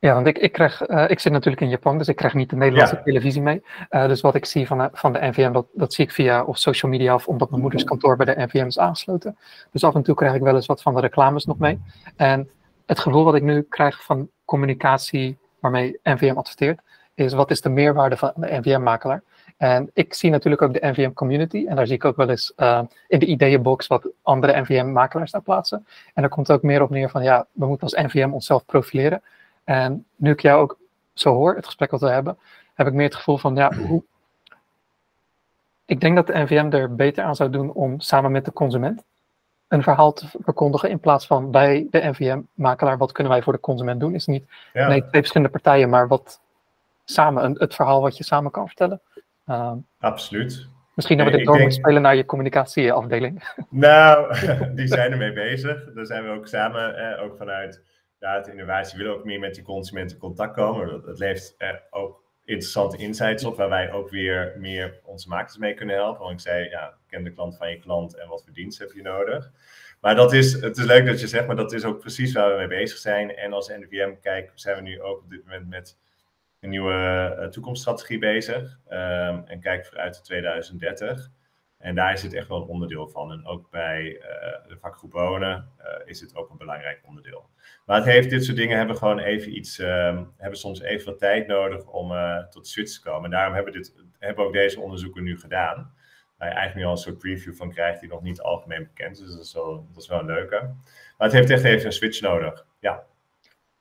[0.00, 2.50] Ja, want ik, ik, krijg, uh, ik zit natuurlijk in Japan, dus ik krijg niet
[2.50, 3.02] de Nederlandse ja.
[3.02, 3.62] televisie mee.
[3.90, 6.44] Uh, dus wat ik zie van de, van de NVM, dat, dat zie ik via
[6.44, 9.36] of social media of omdat mijn moeders kantoor bij de NVM is aangesloten.
[9.72, 11.80] Dus af en toe krijg ik wel eens wat van de reclames nog mee.
[12.16, 12.50] En
[12.86, 16.80] het gevoel wat ik nu krijg van communicatie waarmee NVM adverteert,
[17.14, 19.22] is wat is de meerwaarde van de NVM-makelaar?
[19.56, 22.80] En ik zie natuurlijk ook de NVM-community en daar zie ik ook wel eens uh,
[23.08, 25.86] in de ideeënbox wat andere NVM-makelaars daar plaatsen.
[26.14, 29.22] En daar komt ook meer op neer van ja, we moeten als NVM onszelf profileren.
[29.64, 30.78] En nu ik jou ook
[31.14, 32.38] zo hoor, het gesprek wat we hebben,
[32.74, 34.02] heb ik meer het gevoel van, ja, hoe...
[35.84, 39.02] Ik denk dat de NVM er beter aan zou doen om samen met de consument
[39.70, 43.60] een verhaal te verkondigen in plaats van bij de NVM-makelaar, wat kunnen wij voor de
[43.60, 44.14] consument doen?
[44.14, 44.88] Is niet ja.
[44.88, 46.40] nee, twee verschillende partijen, maar wat
[47.04, 49.00] samen, een, het verhaal wat je samen kan vertellen.
[49.46, 50.68] Uh, Absoluut.
[50.94, 51.68] Misschien hebben we dit door denk...
[51.68, 53.52] moeten spelen naar je communicatieafdeling.
[53.68, 54.34] Nou,
[54.76, 55.92] die zijn ermee bezig.
[55.94, 57.82] Daar zijn we ook samen, eh, ook vanuit
[58.20, 61.02] het innovatie willen ook meer met die consumenten in contact komen.
[61.02, 65.74] Dat, levert eh, ook interessante insights op, waar wij ook weer meer onze makers mee
[65.74, 66.20] kunnen helpen.
[66.20, 68.92] Want ik zei, ja, ken de klant van je klant en wat voor dienst heb
[68.92, 69.50] je nodig.
[70.00, 72.50] Maar dat is, het is leuk dat je zegt, maar dat is ook precies waar
[72.50, 73.36] we mee bezig zijn.
[73.36, 75.98] En als NVM kijk, zijn we nu ook op dit moment met
[76.60, 81.30] een nieuwe toekomststrategie bezig um, en kijkt vooruit tot 2030.
[81.80, 83.32] En daar is het echt wel een onderdeel van.
[83.32, 84.20] En ook bij
[84.66, 85.72] de vakgroep wonen
[86.04, 87.48] is het ook een belangrijk onderdeel.
[87.86, 91.18] Maar het heeft, dit soort dingen hebben gewoon even iets, um, hebben soms even wat
[91.18, 92.12] tijd nodig om
[92.50, 93.24] tot switch te komen.
[93.24, 95.92] En daarom hebben, dit, hebben ook deze onderzoeken nu gedaan
[96.40, 99.18] waar je eigenlijk nu al een soort preview van krijgt die nog niet algemeen bekend
[99.18, 99.24] is.
[99.24, 100.56] Dus dat is wel, dat is wel een leuke.
[101.18, 102.66] Maar het heeft echt even een switch nodig.
[102.78, 103.02] Ja,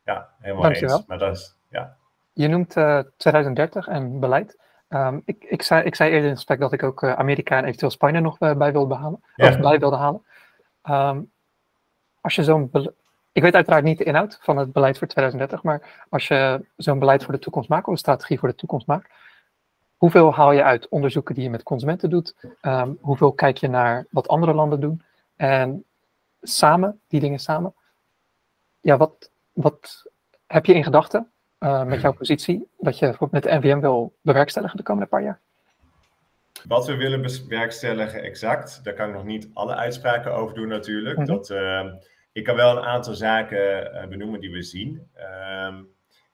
[0.03, 0.97] ja helemaal Dankjewel.
[0.97, 1.05] eens.
[1.05, 1.97] Maar dat is, ja.
[2.33, 4.59] Je noemt uh, eh, 2030 en beleid.
[4.89, 7.57] Um, ik, ik, zei, ik zei eerder in het gesprek dat ik ook uh, Amerika
[7.57, 9.23] en eventueel Spanje nog uh, bij wilde behalen.
[9.35, 9.47] Ja.
[9.49, 10.23] Of bij wilde halen.
[10.89, 11.31] Um,
[12.21, 12.71] als je zo'n
[13.31, 16.99] ik weet uiteraard niet de inhoud van het beleid voor 2030, maar als je zo'n
[16.99, 19.09] beleid voor de toekomst maakt, of een strategie voor de toekomst maakt,
[19.99, 22.35] Hoeveel haal je uit onderzoeken die je met consumenten doet?
[22.61, 25.01] Um, hoeveel kijk je naar wat andere landen doen?
[25.35, 25.85] En
[26.41, 27.73] samen, die dingen samen,
[28.79, 30.05] ja, wat, wat
[30.47, 34.77] heb je in gedachten uh, met jouw positie dat je met de NVM wil bewerkstelligen
[34.77, 35.39] de komende paar jaar?
[36.67, 41.17] Wat we willen bewerkstelligen exact, daar kan ik nog niet alle uitspraken over doen natuurlijk.
[41.17, 41.35] Mm -hmm.
[41.35, 41.85] dat, uh,
[42.31, 45.09] ik kan wel een aantal zaken uh, benoemen die we zien.
[45.13, 45.83] Ehm,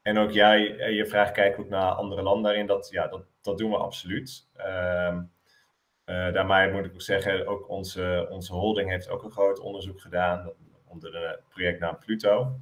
[0.01, 2.65] en ook jij, eh, je vraagt kijken ook naar andere landen daarin.
[2.65, 4.47] Dat, ja, dat, dat doen we absoluut.
[4.57, 5.31] Um,
[6.05, 10.01] uh, daarmee moet ik ook zeggen, ook onze, onze holding heeft ook een groot onderzoek
[10.01, 10.51] gedaan
[10.85, 12.59] onder de projectnaam Pluto.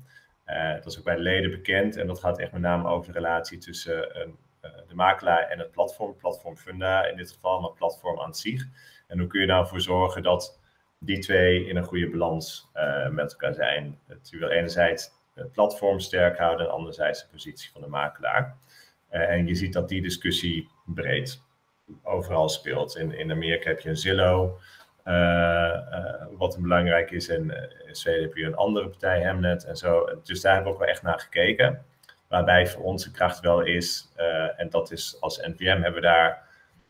[0.47, 3.13] Uh, dat is ook bij de leden bekend en dat gaat echt met name over
[3.13, 7.71] de relatie tussen uh, de makelaar en het platform, platform Funda in dit geval, maar
[7.71, 8.67] platform aan zich.
[9.07, 10.59] En hoe kun je nou voor zorgen dat
[10.99, 12.69] die twee in een goede balans
[13.11, 13.99] met elkaar zijn?
[14.07, 18.57] Dat je wil enerzijds het platform sterk houden en anderzijds de positie van de makelaar.
[19.09, 21.41] En je ziet dat die discussie breed
[22.03, 22.95] overal speelt.
[22.95, 24.59] In, in Amerika heb je een Zillow,
[26.37, 27.29] wat belangrijk is.
[27.29, 30.09] En in Zweden heb je een andere partij, Hemnet en zo.
[30.23, 31.85] Dus daar hebben we ook wel echt naar gekeken.
[32.27, 34.13] Waarbij voor onze kracht wel is,
[34.57, 36.49] en dat is als NVM hebben we daar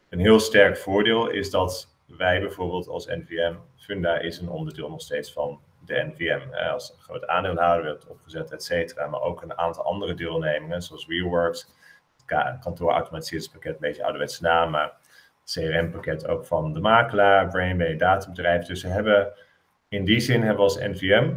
[0.10, 5.02] een heel sterk voordeel, is dat wij bijvoorbeeld als NVM, Funda is een onderdeel nog
[5.02, 9.08] steeds van de NVM als groot aandeelhouder werd opgezet, et cetera.
[9.08, 11.69] Maar ook een aantal andere deelnemingen, zoals Reworks,
[12.26, 14.93] het kantoorautomatiseringspakket, een beetje ouderwetse naam, maar
[15.45, 18.65] CRM-pakket ook van de makelaar, Brainway, dataμπedrijf.
[18.65, 19.34] Dus we hebben
[19.88, 21.34] in die zin hebben we als NVM,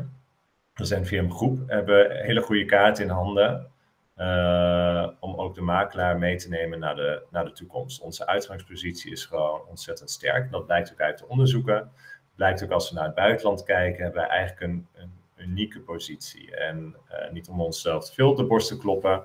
[0.75, 3.71] als NVM-groep, hebben hele goede kaarten in handen.
[4.19, 8.01] Uh, om ook de makelaar mee te nemen naar de, naar de toekomst.
[8.01, 10.51] Onze uitgangspositie is gewoon ontzettend sterk.
[10.51, 11.91] Dat blijkt ook uit de onderzoeken
[12.37, 16.57] blijkt ook als we naar het buitenland kijken, hebben wij eigenlijk een, een unieke positie.
[16.57, 19.23] En uh, niet om onszelf te veel de borst te kloppen.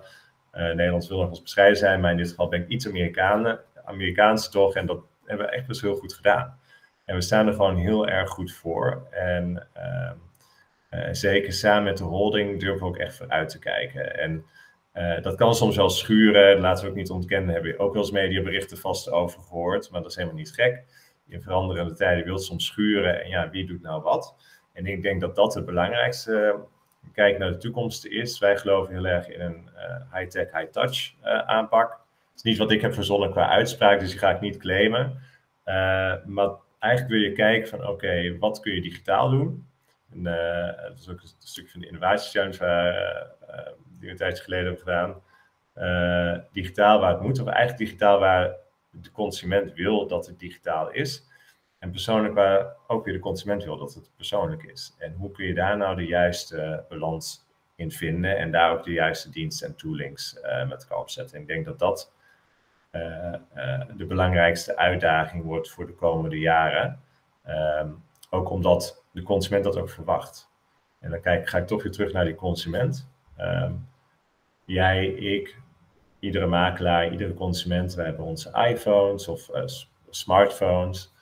[0.54, 3.60] Uh, Nederland wil nog eens bescheiden zijn, maar in dit geval ben ik iets Amerikaan,
[3.86, 4.76] Amerikaans toch.
[4.76, 6.60] En dat hebben we echt best heel goed gedaan.
[7.06, 9.08] En we staan er gewoon heel erg goed voor.
[9.10, 10.12] En uh,
[11.12, 14.20] zeker samen met de holding durven we ook echt vooruit te kijken.
[14.20, 14.46] En
[15.22, 17.46] dat kan soms wel schuren, laten we ook niet ontkennen.
[17.46, 20.54] Daar hebben we ook wel eens mediaberichten vast over gehoord, maar dat is helemaal niet
[20.54, 20.84] gek
[21.28, 23.24] in veranderende tijden wilt soms schuren.
[23.24, 24.36] En ja, wie doet nou wat?
[24.74, 26.56] En ik denk dat dat het belangrijkste
[27.14, 28.40] kijk naar de toekomst is.
[28.40, 29.70] Wij geloven heel erg in een
[30.14, 31.14] high-tech, high-touch
[31.46, 32.00] aanpak.
[32.42, 35.22] Is niet wat ik heb verzonnen qua uitspraak, dus die ga ik niet claimen.
[35.66, 36.50] Uh, maar
[36.80, 39.68] eigenlijk wil je kijken van oké, wat kun je digitaal doen?
[40.12, 40.24] En,
[40.88, 42.58] dat is ook een stukje van de innovatiechallenge
[43.86, 45.22] die we een tijdje geleden hebben gedaan.
[46.52, 48.56] digitaal waar het moet, of eigenlijk digitaal waar
[48.90, 51.28] de consument wil dat het digitaal is.
[51.80, 54.96] En persoonlijk waar ook weer de consument wil dat het persoonlijk is.
[54.98, 58.92] En hoe kun je daar nou de juiste balans in vinden en daar ook de
[58.92, 61.36] juiste diensten en toolings met elkaar opzetten.
[61.36, 62.20] En ik denk dat dat
[63.98, 67.00] de belangrijkste uitdaging wordt voor de komende jaren.
[67.82, 70.50] Um, ook omdat de consument dat ook verwacht.
[71.00, 73.10] En dan kijk, ga ik toch weer terug naar die consument.
[73.40, 73.88] Um,
[74.66, 75.60] jij, ik,
[76.20, 79.62] iedere makelaar, iedere consument, we hebben onze iPhones of uh,
[80.10, 81.14] smartphones.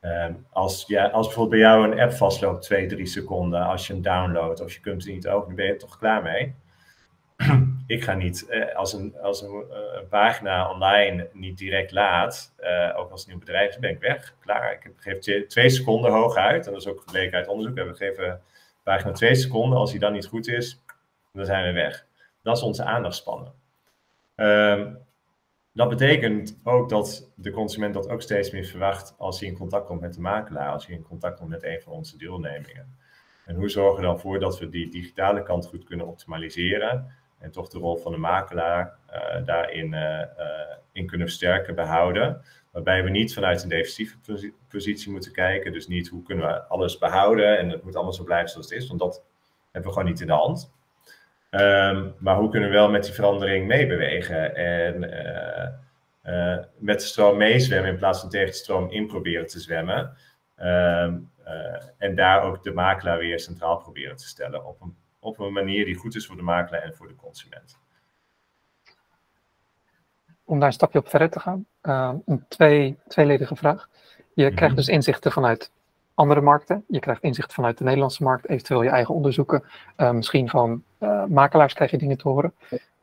[0.00, 3.92] Um, als, ja, als bijvoorbeeld bij jou een app vastloopt, twee, drie seconden, als je
[3.92, 6.54] hem downloadt of je kunt het niet openen, ben je er toch klaar mee?
[7.86, 12.54] Ik ga niet, uh, als, een, als een, uh, pagina online niet direct laat,
[12.96, 14.72] ook als nieuw bedrijf, ben ik weg, klaar.
[14.72, 18.40] Ik geef twee, seconden hooguit, en dat is ook gebleken uit onderzoek, we geven
[18.82, 20.82] pagina twee seconden, als die dan niet goed is,
[21.32, 22.06] dan zijn we weg.
[22.42, 23.52] Dat is onze aandachtspannen.
[24.36, 24.98] Um,
[25.72, 29.86] dat betekent ook dat de consument dat ook steeds meer verwacht als hij in contact
[29.86, 32.98] komt met de makelaar, als hij in contact komt met een van onze deelnemingen.
[33.46, 37.50] En hoe zorgen we dan voor dat we die digitale kant goed kunnen optimaliseren en
[37.50, 40.24] toch de rol van de makelaar uh, daarin uh, uh,
[40.92, 42.42] in kunnen versterken, behouden.
[42.70, 44.16] Waarbij we niet vanuit een defensieve
[44.68, 45.72] positie moeten kijken.
[45.72, 48.78] Dus niet hoe kunnen we alles behouden en het moet allemaal zo blijven zoals het
[48.78, 49.24] is, want dat
[49.72, 50.72] hebben we gewoon niet in de hand.
[51.50, 54.98] Ehm, maar hoe kunnen we wel met die verandering meebewegen en
[56.78, 60.16] met de stroom meezwemmen in plaats van tegen de stroom in proberen te zwemmen.
[60.56, 61.18] Ehm,
[61.98, 65.84] en daar ook de makelaar weer centraal proberen te stellen op een, op een manier
[65.84, 67.78] die goed is voor de makelaar en voor de consument
[70.50, 73.88] om daar een stapje op verder te gaan, uh, een twee, tweeledige vraag.
[74.34, 74.54] Je mhm.
[74.54, 75.70] krijgt dus inzichten vanuit
[76.14, 76.84] andere markten.
[76.88, 79.64] Je krijgt inzichten vanuit de Nederlandse markt, eventueel je eigen onderzoeken.
[79.96, 82.54] Uh, misschien van uh, makelaars krijg je dingen te horen.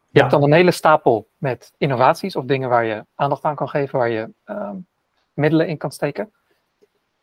[0.10, 3.70] Je hebt dan een hele stapel met innovaties of dingen waar je aandacht aan kan
[3.70, 4.76] geven, waar je ehm,
[5.34, 6.32] middelen in kan steken.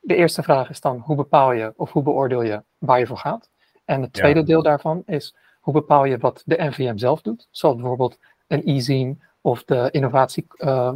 [0.01, 3.19] De eerste vraag is dan, hoe bepaal je of hoe beoordeel je waar je voor
[3.19, 3.51] gaat?
[3.85, 7.49] En het tweede deel daarvan is, hoe bepaal je wat de NVM zelf doet?
[7.51, 10.93] Zoals bijvoorbeeld een e-zine of de innovatie, uh,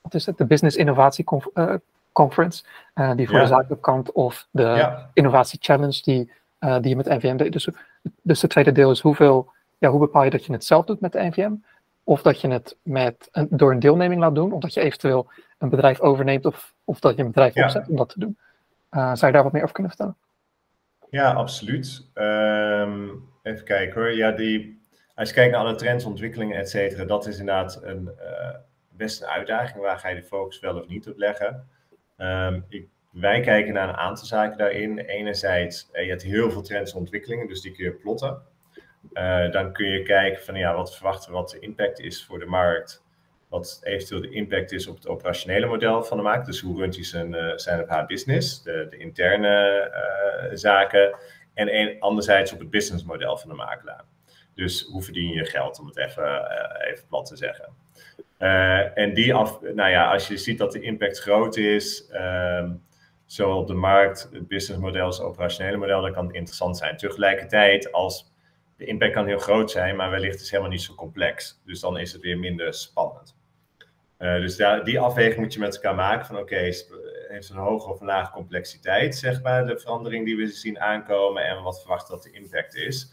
[0.00, 1.24] wat is het, de Business Innovatie
[1.54, 1.74] uh,
[2.12, 2.64] Conference,
[2.94, 3.42] uh, die voor ja.
[3.42, 5.10] de zakelijke kant, of de ja.
[5.12, 7.52] Innovatie Challenge die, die je met NVM deed.
[7.52, 7.68] Dus,
[8.22, 11.00] dus het tweede deel is hoeveel, ja, hoe bepaal je dat je het zelf doet
[11.00, 11.52] met de NVM,
[12.04, 15.30] of dat je het met een, door een deelneming laat doen, of dat je eventueel
[15.58, 18.38] een bedrijf overneemt, of, of dat je een bedrijf opzet om dat te doen.
[18.90, 20.16] zou je daar wat meer over kunnen vertellen?
[21.10, 22.10] Ja, absoluut.
[22.14, 24.12] Um, even kijken hoor.
[24.12, 24.80] Ja, die
[25.14, 28.56] als je kijkt naar alle trends, ontwikkelingen, et cetera, dat is inderdaad een, uh,
[28.90, 29.80] best een uitdaging.
[29.80, 31.68] Waar ga je de focus wel of niet op leggen?
[32.16, 34.98] Um, ik, wij kijken naar een aantal zaken daarin.
[34.98, 38.42] Enerzijds, uh, je hebt heel veel trends en ontwikkelingen, dus die kun je plotten.
[39.12, 42.46] Uh, dan kun je kijken van ja, wat verwachten wat de impact is voor de
[42.46, 43.06] markt.
[43.48, 46.46] Wat eventueel de impact is op het operationele model van de markt.
[46.46, 51.16] Dus hoe runt hij zijn, zijn op haar business, de, de interne zaken.
[51.54, 54.04] En anderzijds op het businessmodel van de makelaar.
[54.54, 57.68] Dus hoe verdien je geld, om het even, uh, even plat te zeggen.
[58.94, 62.70] En die af, nou ja, als je ziet dat de impact groot is, uh,
[63.26, 66.96] zowel op de markt, het businessmodel als het operationele model, dan kan het interessant zijn.
[66.96, 68.32] Tegelijkertijd, als
[68.76, 71.60] de impact kan heel groot zijn, maar wellicht is het helemaal niet zo complex.
[71.64, 73.07] Dus dan is het weer minder spannend.
[74.18, 76.74] Uh, dus die afweging moet je met elkaar maken van oké, okay,
[77.28, 81.44] heeft een hoge of een lage complexiteit, zeg maar, de verandering die we zien aankomen
[81.44, 83.12] en wat verwacht dat de impact is.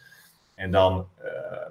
[0.56, 1.68] En dan, uh,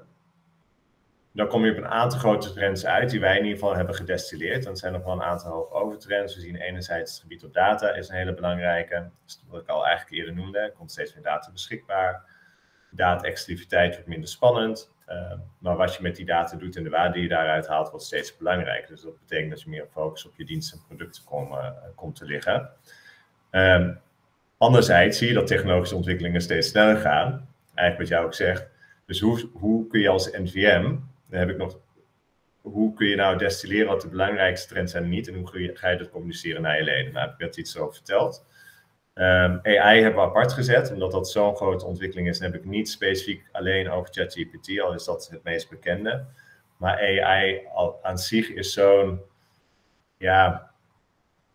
[1.32, 3.94] dan kom je op een aantal grote trends uit die wij in ieder geval hebben
[3.94, 4.64] gedestilleerd.
[4.64, 6.34] Dan zijn nog wel een aantal overtrends.
[6.34, 9.10] We zien enerzijds het gebied op data is een hele belangrijke.
[9.48, 10.58] wat ik al eigenlijk eerder noemde.
[10.58, 12.24] Er komt steeds meer data beschikbaar.
[12.90, 14.93] Data-exclusiviteit wordt minder spannend.
[15.08, 17.90] Uh, maar wat je met die data doet en de waarde die je daaruit haalt,
[17.90, 18.88] wordt steeds belangrijker.
[18.88, 21.54] Dus dat betekent dat je meer focus op je diensten en producten kom,
[21.94, 22.70] komt te liggen.
[23.50, 24.00] Um,
[24.58, 27.48] anderzijds zie je dat technologische ontwikkelingen steeds sneller gaan.
[27.74, 28.68] Eigenlijk wat jou ook zegt,
[29.06, 30.82] dus hoe, hoe kun je als NVM,
[31.28, 31.78] dan heb ik nog,
[32.60, 35.88] hoe kun je nou destilleren wat de belangrijkste trends zijn en niet en hoe ga
[35.88, 37.12] je dat communiceren naar je leden?
[37.12, 38.46] Nou, heb ik iets over verteld.
[39.14, 42.38] Um, AI hebben we apart gezet, omdat dat zo'n grote ontwikkeling is.
[42.38, 46.24] Dan heb ik niet specifiek alleen over ChatGPT, al is dat het meest bekende.
[46.76, 49.20] Maar AI al, aan zich is zo'n
[50.16, 50.70] ja,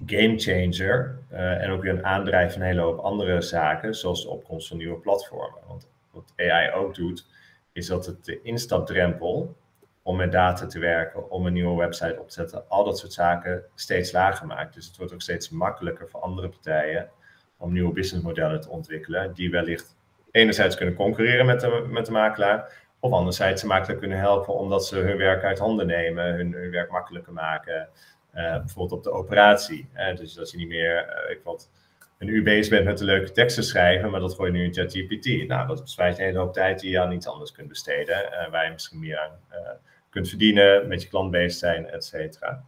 [0.05, 4.29] gamechanger uh, en ook weer een aandrijf van een hele hoop andere zaken, zoals de
[4.29, 5.61] opkomst van nieuwe platformen.
[5.67, 7.25] Want wat AI ook doet,
[7.71, 9.57] is dat het de instapdrempel
[10.01, 13.13] om met data te werken, om een nieuwe website op te zetten, al dat soort
[13.13, 14.73] zaken steeds lager maakt.
[14.73, 17.09] Dus het wordt ook steeds makkelijker voor andere partijen
[17.59, 19.97] om nieuwe businessmodellen te ontwikkelen, die wellicht
[20.31, 24.85] enerzijds kunnen concurreren met de, met de makelaar, of anderzijds de makelaar kunnen helpen omdat
[24.85, 27.89] ze hun werk uit handen nemen, hun, hun werk makkelijker maken,
[28.35, 29.89] uh, bijvoorbeeld op de operatie.
[30.15, 31.69] dus dat je niet meer, uh, ik wat,
[32.17, 34.73] een uur bezig bent met een leuke teksten schrijven, maar dat gooi je nu in
[34.73, 35.47] ChatGPT.
[35.47, 38.65] Nou, dat bespaart een hele hoop tijd die je aan iets anders kunt besteden, waar
[38.65, 39.39] je misschien meer aan
[40.09, 42.63] kunt verdienen, met je klant bezig zijn, et cetera.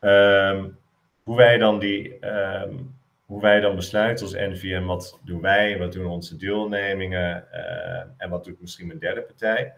[0.00, 0.78] Um,
[1.22, 5.92] hoe wij dan die, um, hoe wij dan besluiten als NVM, wat doen wij, wat
[5.92, 9.74] doen onze deelnemingen uh, en wat doet misschien een derde partij.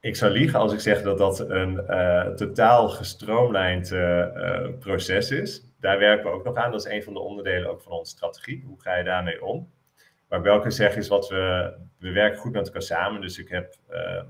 [0.00, 1.74] Ik zou liegen als ik zeg dat dat een
[2.36, 3.88] totaal gestroomlijnd
[4.78, 6.70] proces is daar werken we ook nog aan.
[6.70, 8.64] Dat is een van de onderdelen ook van onze strategie.
[8.66, 9.72] Hoe ga je daarmee om?
[10.28, 13.20] Maar welke zeg is wat we, we werken goed met elkaar samen.
[13.20, 13.74] Dus ik heb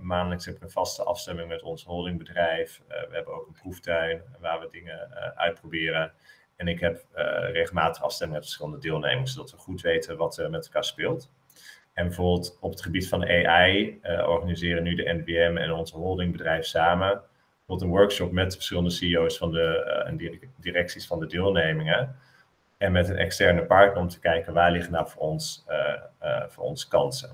[0.01, 2.83] maandelijks heb een vaste afstemming met ons holdingbedrijf.
[2.89, 6.13] We hebben ook een proeftuin waar we dingen uitproberen.
[6.57, 7.07] En ik heb
[7.53, 11.31] regelmatig afstemming met verschillende deelnemers, zodat we goed weten wat er met elkaar speelt.
[11.93, 17.23] En bijvoorbeeld op het gebied van AI organiseren nu de NBM en onze holdingbedrijf samen
[17.67, 22.17] een workshop met verschillende CEO's van de, uh, en directies van de deelnemingen.
[22.79, 25.67] En met een externe partner om te kijken waar liggen nou voor ons,
[26.49, 27.31] voor ons kansen.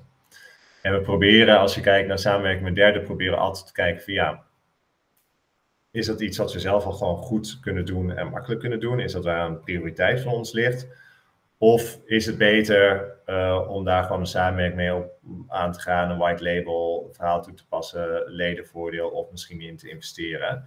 [0.82, 4.12] En we proberen, als je kijkt naar samenwerking met derden, proberen altijd te kijken van
[4.12, 4.44] ja,
[5.92, 9.00] is dat iets wat we zelf al gewoon goed kunnen doen en makkelijk kunnen doen?
[9.00, 10.86] Is dat waar een prioriteit van ons ligt?
[11.58, 15.12] Of is het beter uh, om daar gewoon een samenwerking mee op
[15.48, 19.88] aan te gaan, een white label verhaal toe te passen, ledenvoordeel of misschien in te
[19.88, 20.64] investeren.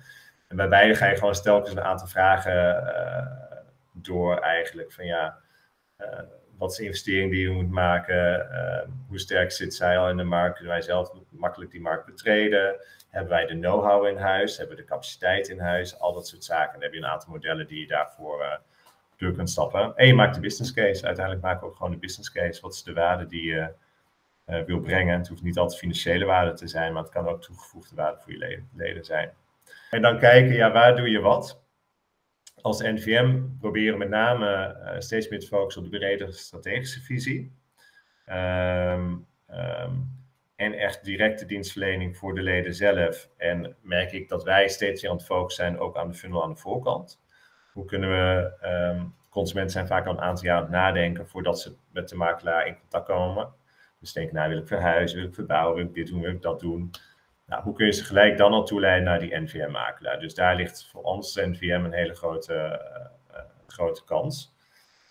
[0.47, 3.25] En bij beide ga je gewoon telkens een aantal vragen uh,
[3.93, 5.37] door eigenlijk van ja,
[5.97, 6.19] uh,
[6.57, 8.47] wat is de investering die je moet maken?
[9.07, 10.55] hoe sterk zit zij al in de markt?
[10.55, 12.75] Kunnen wij zelf makkelijk die markt betreden?
[13.15, 14.57] Hebben wij de know-how in huis?
[14.57, 15.99] Hebben we de capaciteit in huis?
[15.99, 16.73] Al dat soort zaken.
[16.73, 18.59] Dan heb je een aantal modellen die je daarvoor
[19.17, 19.95] door kunt stappen.
[19.95, 21.05] En je maakt de business case.
[21.05, 22.61] Uiteindelijk maken we ook gewoon de business case.
[22.61, 23.69] Wat is de waarde die je
[24.47, 25.17] uh, wil brengen?
[25.17, 28.31] Het hoeft niet altijd financiële waarde te zijn, maar het kan ook toegevoegde waarde voor
[28.31, 29.33] je leden, zijn.
[29.89, 31.63] En dan kijken, ja, waar doe je wat?
[32.61, 37.01] Als NVM proberen we met name uh, steeds meer te focussen op de bredere strategische
[37.01, 37.51] visie.
[38.29, 39.27] Um,
[40.55, 43.29] en echt directe dienstverlening voor de leden zelf.
[43.37, 46.43] En merk ik dat wij steeds meer aan het focussen zijn ook aan de funnel
[46.43, 47.21] aan de voorkant.
[47.73, 51.59] Hoe kunnen we, um, consumenten zijn vaak al een aantal jaar aan het nadenken voordat
[51.59, 53.53] ze met de makelaar in contact komen.
[53.99, 56.41] Dus denken, nou wil ik verhuizen, wil ik verbouwen, wil ik dit doen, wil ik
[56.41, 56.91] dat doen.
[57.45, 60.19] Nou, hoe kun je ze gelijk dan al toeleiden naar die NVM-makelaar?
[60.19, 62.81] Dus daar ligt voor ons NVM een hele grote,
[63.31, 63.37] uh,
[63.67, 64.54] grote kans.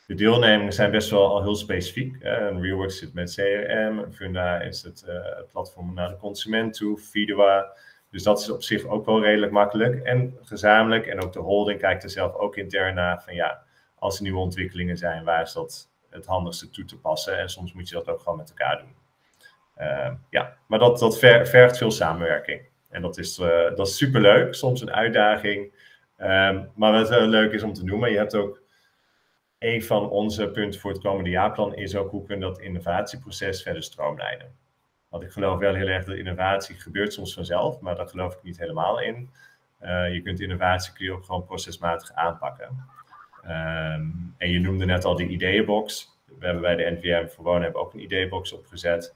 [0.07, 2.16] De deelnemingen zijn best wel al heel specifiek.
[2.20, 5.14] Een Realworks zit met CRM, Funda is het uh,
[5.52, 7.72] platform naar de consument toe, Fidua
[8.14, 11.07] dus dat is op zich ook wel redelijk makkelijk en gezamenlijk.
[11.07, 13.62] En ook de holding kijkt er zelf ook intern naar van ja,
[13.98, 17.38] als er nieuwe ontwikkelingen zijn, waar is dat het handigste toe te passen?
[17.38, 18.94] En soms moet je dat ook gewoon met elkaar doen.
[19.78, 22.62] Uh, ja, maar dat, dat vergt veel samenwerking.
[22.90, 25.72] En dat is, uh, dat is superleuk, soms een uitdaging.
[26.18, 28.62] Um, maar wat uh, leuk is om te noemen, je hebt ook
[29.65, 33.83] een van onze punten voor het komende jaarplan is ook hoe kunnen dat innovatieproces verder
[33.83, 34.55] stroomlijnen.
[35.09, 38.43] Want ik geloof wel heel erg dat innovatie gebeurt soms vanzelf, maar daar geloof ik
[38.43, 39.31] niet helemaal in.
[39.83, 42.85] Uh, je kunt innovatie kun je ook gewoon procesmatig aanpakken.
[43.45, 46.19] Um, en je noemde net al die ideeënbox.
[46.39, 49.15] We hebben bij de NVM voor Wonen hebben ook een ideeënbox opgezet.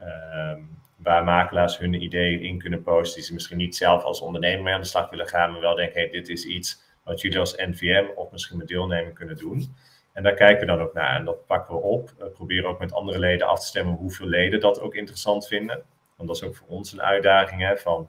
[0.00, 4.62] Um, waar makelaars hun ideeën in kunnen posten die ze misschien niet zelf als ondernemer
[4.62, 7.38] mee aan de slag willen gaan, maar wel denken, hey, dit is iets wat jullie
[7.38, 9.74] als NVM of misschien met deelnemer kunnen doen.
[10.12, 12.12] En daar kijken we dan ook naar en dat pakken we op.
[12.18, 15.82] We proberen ook met andere leden af te stemmen hoeveel leden dat ook interessant vinden.
[16.16, 17.60] Want dat is ook voor ons een uitdaging.
[17.60, 18.08] Hè, van,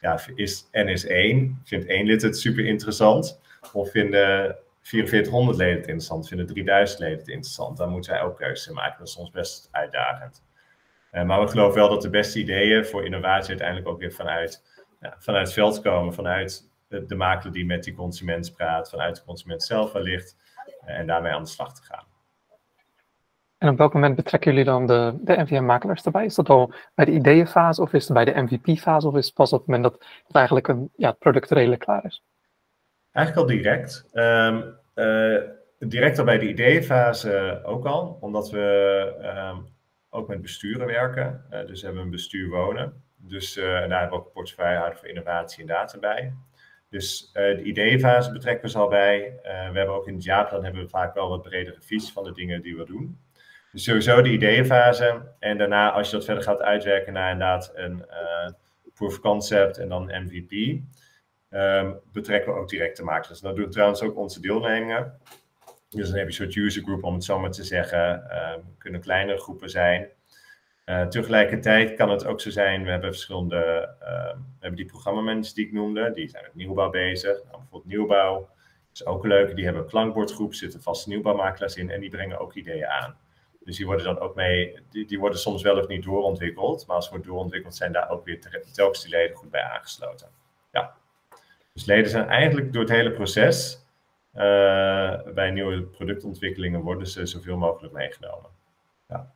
[0.00, 3.40] ja, is NS1, vindt één lid het super interessant?
[3.72, 6.28] Of vinden 4400 leden het interessant?
[6.28, 7.76] Vinden 3000 leden het interessant?
[7.76, 8.98] Dan moeten wij ook keuzes in maken.
[8.98, 10.42] Dat is soms best uitdagend.
[11.12, 14.62] Uh, maar we geloven wel dat de beste ideeën voor innovatie uiteindelijk ook weer vanuit,
[15.00, 16.14] ja, vanuit het veld komen.
[16.14, 18.90] Vanuit de, de makelaar die met die consument praat.
[18.90, 20.36] Vanuit de consument zelf wellicht
[20.84, 22.04] en daarmee aan de slag te gaan.
[23.58, 26.24] En op welk moment betrekken jullie dan de, de NVM-makelaars erbij?
[26.24, 29.34] Is dat al bij de ideeënfase of is het bij de MVP-fase of is het
[29.34, 32.24] pas op het moment dat het eigenlijk een, ja, het product redelijk klaar is?
[33.12, 34.08] Eigenlijk al direct.
[34.12, 35.38] Um, uh,
[35.78, 39.66] direct al bij de ideeënfase ook al, omdat we um,
[40.10, 41.44] ook met besturen werken.
[41.50, 43.02] Uh, dus we hebben een bestuur wonen.
[43.16, 46.32] Dus uh, daar hebben we ook een portefeuillehouder voor innovatie en data bij.
[46.90, 49.26] Dus uh, de ideeënfase betrekken we ze al bij.
[49.26, 52.24] Uh, we hebben ook in het jaarplan hebben we vaak wel wat bredere visie van
[52.24, 53.18] de dingen die we doen.
[53.72, 55.22] Dus sowieso de ideeënfase.
[55.38, 58.50] En daarna, als je dat verder gaat uitwerken naar inderdaad een uh,
[58.94, 60.80] proof of concept en dan MVP,
[61.48, 63.40] ehm, betrekken we ook direct de makelaars.
[63.40, 65.20] Dat doen trouwens ook onze deelnemingen.
[65.88, 68.30] Dus dan heb je een soort user group, om het zo maar te zeggen.
[68.54, 70.08] Um, kunnen kleinere groepen zijn.
[70.90, 75.54] Uh, tegelijkertijd kan het ook zo zijn, we hebben verschillende, uh, we hebben die programmamanagers
[75.54, 77.32] die ik noemde, die zijn met nieuwbouw bezig.
[77.32, 78.48] Nou, bijvoorbeeld nieuwbouw
[78.92, 82.54] is ook leuk, die hebben een klankbordgroep, zitten vaste nieuwbouwmakelaars in en die brengen ook
[82.54, 83.16] ideeën aan.
[83.64, 86.96] Dus die worden dan ook mee, die, die worden soms wel of niet doorontwikkeld, maar
[86.96, 88.40] als ze worden doorontwikkeld zijn daar ook weer
[88.72, 90.28] telkens die leden goed bij aangesloten.
[90.72, 90.94] Ja.
[91.72, 93.86] Dus leden zijn eigenlijk door het hele proces,
[94.34, 94.42] uh,
[95.34, 98.50] bij nieuwe productontwikkelingen worden ze zoveel mogelijk meegenomen.
[99.08, 99.32] Ja.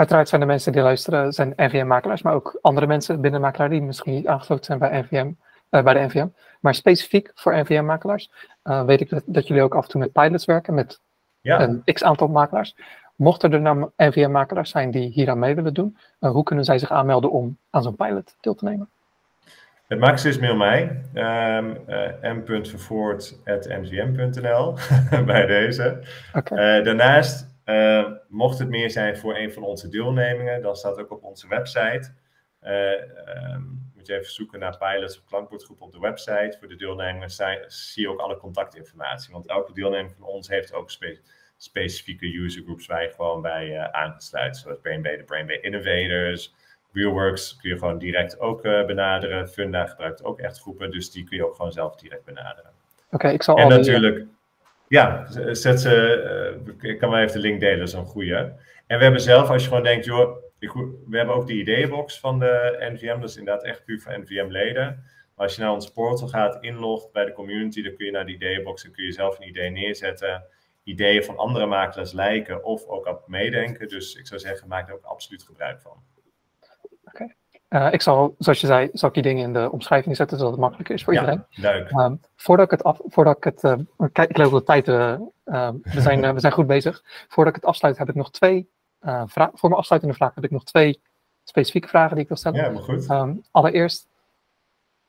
[0.00, 3.68] Uiteraard zijn de mensen die luisteren, zijn NVM-makelaars, maar ook andere mensen binnen de makelaar
[3.68, 5.32] die misschien niet aangesloten zijn bij, NVM,
[5.70, 6.26] uh, bij de NVM.
[6.60, 8.30] Maar specifiek voor NVM-makelaars
[8.64, 11.00] uh, weet ik dat, dat, jullie ook af en toe met pilots werken, met
[11.40, 11.60] ja.
[11.60, 12.76] een x-aantal makelaars.
[13.14, 16.78] Mochten er nou NVM-makelaars zijn die hier aan mee willen doen, uh, hoe kunnen zij
[16.78, 18.88] zich aanmelden om aan zo'n pilot deel te nemen?
[19.86, 22.34] Het maakt dus mail mij, um, uh,
[25.24, 26.00] bij deze.
[26.34, 26.78] Okay.
[26.78, 31.10] Uh, daarnaast uh, mocht het meer zijn voor een van onze deelnemingen, dan staat ook
[31.10, 32.12] op onze website.
[32.62, 32.90] Uh,
[33.52, 36.56] um, moet je even zoeken naar pilots of klankbordgroep op de website.
[36.58, 37.30] Voor de deelnemingen
[37.66, 39.32] zie je ook alle contactinformatie.
[39.32, 41.18] Want elke deelnemer van ons heeft ook spe
[41.56, 44.16] specifieke usergroups waar je gewoon bij uh.
[44.50, 46.54] Zoals BrainB, de BrainB Innovators.
[46.92, 49.48] Realworks kun je gewoon direct ook benaderen.
[49.48, 52.70] Funda gebruikt ook echt groepen, dus die kun je ook gewoon zelf direct benaderen.
[53.10, 54.26] Oké, ik zal En natuurlijk...
[54.90, 58.36] Ja, zet ze, ik kan maar even de link delen, dat is een goede.
[58.86, 60.36] En we hebben zelf, als je gewoon denkt, joh,
[61.06, 65.04] we hebben ook de ideeënbox van de NVM, dat is inderdaad echt puur voor NVM-leden.
[65.34, 68.26] Maar als je naar ons portal gaat, inlogt bij de community, dan kun je naar
[68.26, 70.44] de ideeënbox en kun je zelf een idee neerzetten.
[70.82, 73.88] Ideeën van andere makelaars lijken of ook op meedenken.
[73.88, 76.02] Dus ik zou zeggen, maak er ook absoluut gebruik van.
[77.70, 80.52] Eh, ik zal, zoals je zei, zal ik die dingen in de omschrijving zetten, zodat
[80.52, 81.44] het makkelijker is voor ja, iedereen.
[81.50, 81.90] Leuk.
[81.90, 85.18] Um, voordat ik het af, voordat ik het, uh, kijk, ik loop de tijd, uh,
[85.44, 87.02] we, zijn, we zijn goed bezig.
[87.28, 88.70] Voordat ik het afsluit, heb ik nog twee
[89.26, 89.58] vragen.
[89.58, 91.00] Voor mijn afsluitende vraag heb ik nog twee
[91.44, 92.64] specifieke vragen die ik wil stellen.
[92.64, 93.10] Ja, maar goed.
[93.10, 94.08] Um, allereerst,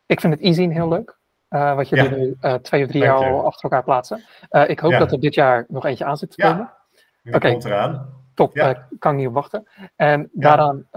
[0.05, 1.17] ik vind het e heel leuk.
[1.49, 2.15] wat jullie ja.
[2.15, 4.23] nu twee of drie jaar al achter elkaar plaatsen.
[4.67, 4.99] ik hoop ja.
[4.99, 6.71] dat er dit jaar nog eentje aan zit te komen.
[7.21, 8.19] Ja, Oké, komt eraan.
[8.33, 8.87] Top, ja.
[8.99, 9.67] kan ik niet op wachten.
[9.95, 10.87] En daaraan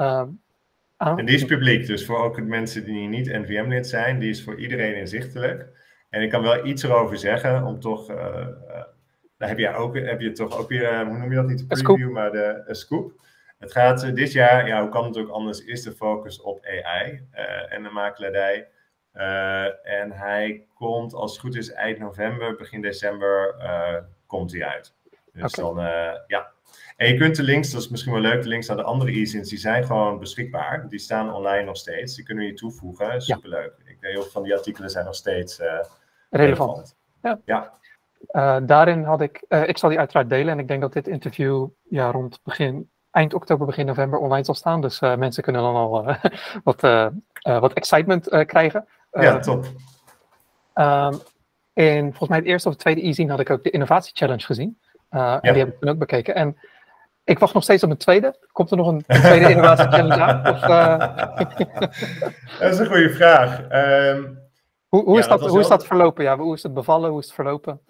[1.04, 1.18] Oh.
[1.18, 4.58] En die is publiek, dus voor ook mensen die niet NVM-lid zijn, die is voor
[4.58, 5.68] iedereen inzichtelijk.
[6.10, 8.82] En ik kan wel iets erover zeggen, om toch, uh, uh,
[9.38, 11.68] daar heb je, ook, heb je toch ook weer, uh, hoe noem je dat niet,
[11.68, 13.12] de preview, maar de scoop.
[13.58, 17.28] Het gaat dit jaar, ja, hoe kan het ook anders, is de focus op AI
[17.68, 18.68] en de makelaardij.
[19.82, 23.54] en hij komt, als het goed is, eind november, begin december,
[24.26, 24.94] komt hij uit.
[25.32, 25.74] Dus okay.
[25.74, 25.84] dan,
[26.26, 26.53] ja,
[26.96, 29.20] en je kunt de links, dat is misschien wel leuk, de links naar de andere
[29.20, 30.88] e-zins, die zijn gewoon beschikbaar.
[30.88, 32.14] Die staan online nog steeds.
[32.14, 33.22] Die kunnen we je toevoegen.
[33.22, 33.72] Superleuk.
[33.84, 33.90] Ja.
[33.90, 35.66] Ik, heel veel van die artikelen zijn nog steeds uh,
[36.30, 36.70] relevant.
[36.70, 36.96] relevant.
[37.22, 37.40] Ja.
[37.44, 37.72] ja.
[38.30, 41.08] Uh, daarin had ik, uh, ik zal die uiteraard delen en ik denk dat dit
[41.08, 44.80] interview ja, rond begin, eind oktober, begin november online zal staan.
[44.80, 46.16] Dus mensen kunnen dan al
[46.64, 46.80] wat,
[47.42, 48.86] wat excitement krijgen.
[49.10, 49.66] ja, top.
[50.74, 51.20] Um,
[51.72, 54.44] in volgens mij het eerste of het tweede e-zine had ik ook de Innovatie Challenge
[54.44, 54.78] gezien.
[55.10, 55.40] Ja.
[55.40, 56.34] En die heb ik toen ook bekeken.
[56.34, 56.56] En
[57.24, 58.36] ik wacht nog steeds op een tweede.
[58.52, 60.54] Komt er nog een, een tweede innovatie challenge aan?
[60.54, 60.98] Of, uh...
[62.60, 63.58] dat is een goede vraag.
[63.60, 64.38] Um,
[64.88, 66.24] hoe, hoe, ja, is dat, hoe is dat verlopen?
[66.24, 67.10] Ja, hoe is het bevallen?
[67.10, 67.80] Hoe is het verlopen?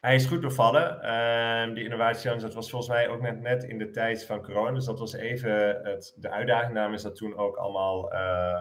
[0.00, 1.14] Hij is goed bevallen.
[1.14, 4.42] Um, die innovatie challenge, dat was volgens mij ook net, net in de tijd van
[4.42, 4.72] corona.
[4.72, 6.74] Dus dat was even het, de uitdaging.
[6.74, 8.56] Daarom is dat toen ook allemaal uh, uh,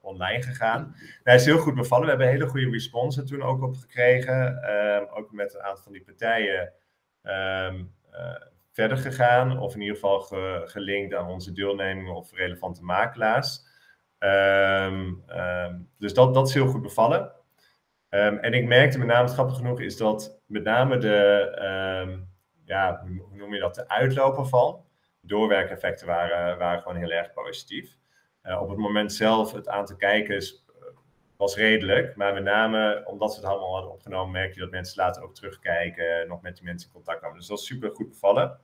[0.00, 0.80] online gegaan.
[0.80, 2.04] Nou, hij is heel goed bevallen.
[2.04, 4.70] We hebben hele goede response er toen ook op gekregen.
[4.70, 6.72] Um, ook met een aantal van die partijen
[8.76, 13.64] verder gegaan, of in ieder geval ge, gelinkt aan onze deelnemingen of relevante makelaars.
[14.18, 15.24] Um,
[15.98, 17.32] dus dat, dat is heel goed bevallen.
[18.10, 22.26] Um, en ik merkte met name, grappig genoeg, is dat met name de,
[22.64, 24.84] ja, hoe noem je dat, de uitloper van,
[25.20, 27.96] doorwerkeffecten waren, waren gewoon heel erg positief.
[28.42, 30.64] Uh, op het moment zelf, het aantal kijkers
[31.36, 32.16] was redelijk.
[32.16, 35.34] Maar met name omdat we het allemaal hadden opgenomen, merk je dat mensen later ook
[35.34, 37.38] terugkijken, nog met die mensen in contact komen.
[37.38, 38.58] Dus dat is super goed bevallen.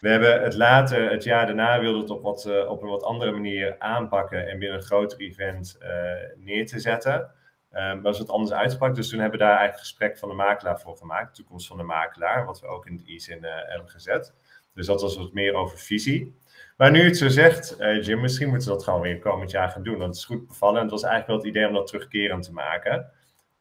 [0.00, 3.02] We hebben het later, het jaar daarna, wilden het op, wat, uh, op een wat
[3.02, 5.88] andere manier aanpakken en binnen een groter event uh,
[6.36, 7.30] neer te zetten.
[7.76, 8.96] Um, maar is het anders uitgepakt.
[8.96, 11.76] Dus toen hebben we daar eigenlijk gesprek van de makelaar voor gemaakt, de toekomst van
[11.76, 14.34] de makelaar, wat we ook in de e-zin uh, hebben gezet.
[14.74, 16.38] Dus dat was wat meer over visie.
[16.76, 19.68] Maar nu het zo zegt, uh, Jim, misschien moeten we dat gewoon weer komend jaar
[19.68, 19.98] gaan doen.
[19.98, 20.76] Want het is goed bevallen.
[20.76, 23.10] En het was eigenlijk wel het idee om dat terugkerend te maken.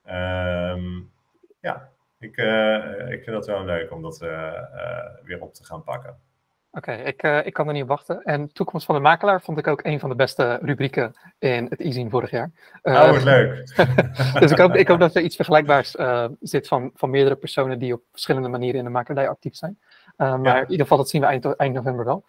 [0.10, 1.12] Um,
[1.60, 1.90] ja,
[2.20, 4.52] ik, uh, ik vind dat wel leuk om dat uh,
[5.24, 6.18] weer op te gaan pakken.
[6.72, 8.22] Oké, okay, ik, ik kan er niet op wachten.
[8.24, 11.80] En Toekomst van de Makelaar vond ik ook een van de beste rubrieken in het
[11.80, 12.52] e vorig jaar.
[12.82, 13.76] Oh, wat leuk.
[14.40, 15.96] dus ik hoop, ik hoop dat er iets vergelijkbaars
[16.40, 19.80] zit van, van meerdere personen die op verschillende manieren in de makelaardij actief zijn.
[20.16, 20.56] Maar ja.
[20.56, 22.26] in ieder geval, dat zien we eind, eind november wel.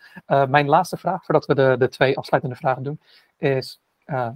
[0.48, 3.00] mijn laatste vraag, voordat we de, de twee afsluitende vragen doen,
[3.36, 3.82] is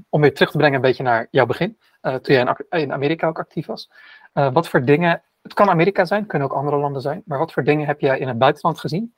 [0.09, 1.79] om weer terug te brengen een beetje naar jouw begin.
[2.01, 3.91] toen jij in, in, Amerika ook actief was.
[4.33, 7.65] wat voor dingen, het kan Amerika zijn, kunnen ook andere landen zijn, maar wat voor
[7.65, 9.15] dingen heb jij in het buitenland gezien?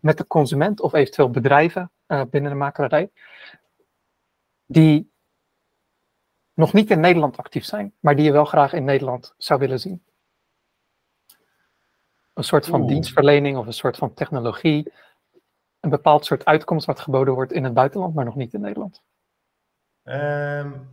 [0.00, 3.10] met de consument of eventueel bedrijven binnen de makelaardij,
[4.66, 5.12] die
[6.54, 9.80] nog niet in Nederland actief zijn, maar die je wel graag in Nederland zou willen
[9.80, 10.04] zien?
[12.36, 12.88] Een soort van Oeh.
[12.88, 14.92] dienstverlening of een soort van technologie,
[15.80, 19.02] een bepaald soort uitkomst wat geboden wordt in het buitenland, maar nog niet in Nederland?
[20.04, 20.88] Um,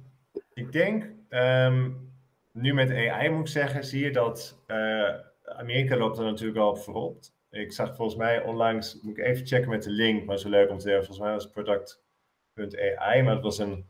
[0.54, 2.12] ik denk, um,
[2.52, 5.14] nu met AI moet ik zeggen, zie je dat uh,
[5.44, 7.18] Amerika loopt er natuurlijk al op voorop.
[7.50, 10.70] Ik zag volgens mij onlangs, moet ik even checken met de link, maar zo leuk
[10.70, 13.86] om te zeggen, volgens mij was product.ai, maar het was een,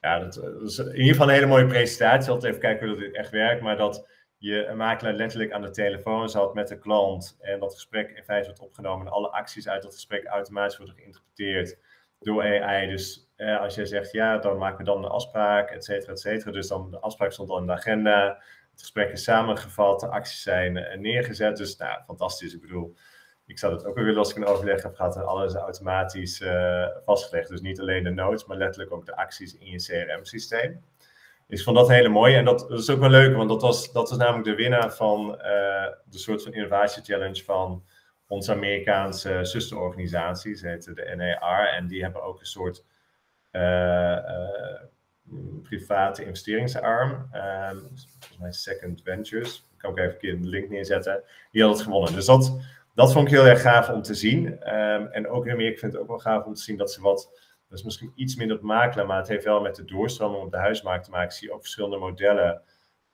[0.00, 2.30] ja, dat was in ieder geval een hele mooie presentatie.
[2.30, 4.08] Altijd even kijken hoe dat echt werkt, maar dat
[4.44, 8.24] je een makelaar letterlijk aan de telefoon zat met de klant en dat gesprek in
[8.24, 11.78] feite wordt opgenomen en alle acties uit dat gesprek automatisch worden geïnterpreteerd
[12.20, 12.88] door AI.
[12.88, 16.20] Dus eh, als jij zegt ja, dan maken we dan een afspraak, et cetera, et
[16.20, 16.50] cetera.
[16.50, 18.26] Dus dan de afspraak stond al in de agenda.
[18.70, 21.56] Het gesprek is samengevat, de acties zijn uh, neergezet.
[21.56, 22.54] Dus nou, fantastisch.
[22.54, 22.94] Ik bedoel,
[23.46, 26.86] ik zou het ook wel willen als ik een overleg heb gehad alles automatisch uh,
[27.04, 27.48] vastgelegd.
[27.48, 30.84] Dus niet alleen de notes, maar letterlijk ook de acties in je CRM-systeem.
[31.48, 32.34] Ik vond dat hele mooi.
[32.34, 35.26] En dat, is ook wel leuk, want dat was, dat was namelijk de winnaar van
[36.04, 37.84] de soort van innovatie challenge van
[38.28, 40.54] onze Amerikaanse zusterorganisatie.
[40.54, 41.66] Ze heette de NAR.
[41.66, 42.84] En die hebben ook een soort
[45.62, 47.10] private investeringsarm.
[47.10, 47.80] Um,
[48.18, 49.56] volgens mij Second Ventures.
[49.72, 51.22] Ik kan ook even een keer de link neerzetten.
[51.50, 52.12] Die had het gewonnen.
[52.12, 52.58] Dus dat,
[52.94, 54.46] dat vond ik heel erg gaaf om te zien.
[54.46, 56.92] Um, en ook in Amerika vind ik het ook wel gaaf om te zien dat
[56.92, 57.42] ze wat.
[57.74, 60.50] Dat is misschien iets minder op makelen, maar het heeft wel met de doorstroming op
[60.50, 61.26] de huismarkt te maken.
[61.26, 62.62] Ik zie ook verschillende modellen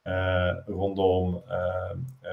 [0.05, 1.91] uh, rondom uh,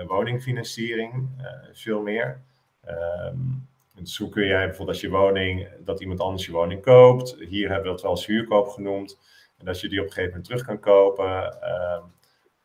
[0.08, 2.42] woningfinanciering, uh, veel meer.
[2.90, 7.36] Um, dus hoe kun jij bijvoorbeeld als je woning, dat iemand anders je woning koopt.
[7.40, 9.20] Hier hebben we dat wel als huurkoop genoemd.
[9.58, 11.62] En dat je die op een gegeven moment terug kan kopen.
[11.62, 12.04] Ehm,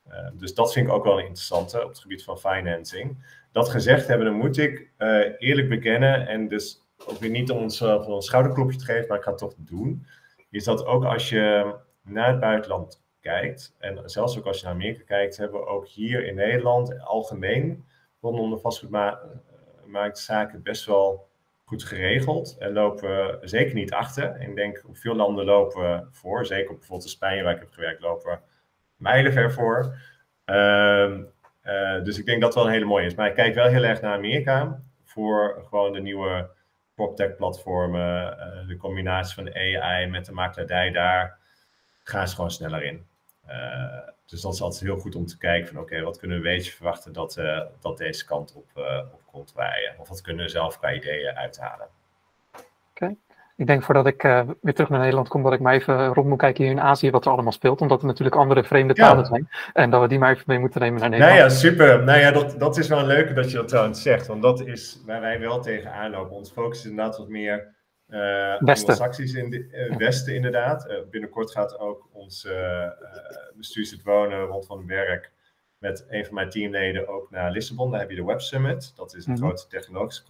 [0.08, 3.24] eh, dus dat vind ik ook wel een interessante op het gebied van financing.
[3.52, 4.90] Dat gezegd hebben, dan moet ik
[5.38, 9.16] eerlijk bekennen, en dus ook weer niet om ons uh, een schouderklopje te geven, maar
[9.16, 10.07] ik ga het toch doen,
[10.50, 14.74] is dat ook als je naar het buitenland kijkt, en zelfs ook als je naar
[14.74, 17.84] Amerika kijkt, hebben we ook hier in Nederland algemeen
[18.20, 21.30] rondom de vastgoedmarktzaken best wel
[21.64, 24.40] goed geregeld en lopen we zeker niet achter.
[24.40, 26.46] Ik denk op veel landen lopen we voor.
[26.46, 28.38] Zeker bijvoorbeeld in Spanje, waar ik heb gewerkt, lopen we
[28.96, 29.96] mijlenver voor.
[30.46, 31.18] Uh,
[31.64, 33.14] uh, dus ik denk dat wel een hele mooie is.
[33.14, 36.50] Maar ik kijk wel heel erg naar Amerika voor gewoon de nieuwe
[36.95, 41.38] PropTech-platformen, uh, de combinatie van AI met de makelaardij daar,
[42.03, 43.07] gaan ze gewoon sneller in.
[43.49, 46.49] Uh, dus dat is altijd heel goed om te kijken van oké, wat kunnen we
[46.49, 48.70] een beetje verwachten dat, uh, dat deze kant op,
[49.12, 49.95] op komt waaien?
[49.99, 51.88] Of wat kunnen we zelf qua ideeën uithalen?
[52.90, 53.16] Oké.
[53.62, 56.28] Ik denk voordat ik uh, weer terug naar Nederland kom, dat ik maar even rond
[56.28, 57.80] moet kijken hier in Azië wat er allemaal speelt.
[57.80, 59.24] Omdat er natuurlijk andere vreemde talen ja.
[59.24, 59.48] zijn.
[59.72, 61.38] En dat we die maar even mee moeten nemen naar Nederland.
[61.38, 62.02] Nou ja, super.
[62.04, 64.26] Nou ja, dat, dat is wel een leuke dat je dat trouwens zegt.
[64.26, 66.36] Want dat is waar wij wel tegenaan lopen.
[66.36, 67.74] Ons focus is inderdaad wat meer
[68.08, 69.36] uh, Westen.
[69.36, 71.02] in de uh, Westen, inderdaad.
[71.10, 72.48] Binnenkort gaat ook ons
[73.56, 75.30] bestuurszit wonen rond van werk
[75.83, 77.91] met een van mijn teamleden ook naar Lissabon.
[77.91, 78.93] Daar heb je de Web Summit.
[78.97, 79.47] Dat is een mm -hmm.
[79.47, 80.22] grote technologische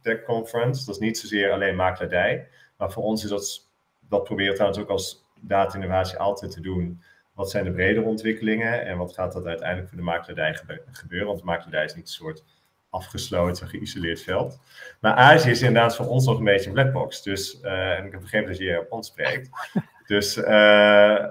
[0.00, 0.84] tech, conference.
[0.84, 2.48] Dat is niet zozeer alleen makelaardij.
[2.76, 3.68] Maar voor ons is dat,
[4.08, 7.02] dat proberen we trouwens ook als data-innovatie altijd te doen.
[7.32, 10.58] Wat zijn de bredere ontwikkelingen en wat gaat dat uiteindelijk voor de makelaardij
[10.90, 11.26] gebeuren?
[11.26, 12.44] Want de makelaardij is niet een soort
[12.90, 14.60] afgesloten, geïsoleerd veld.
[15.00, 17.22] Maar Azië is inderdaad voor ons nog een beetje een blackbox.
[17.22, 19.48] Dus, uh, en ik heb begrepen dat je Japan spreekt.
[20.08, 20.48] Dus uh, uh,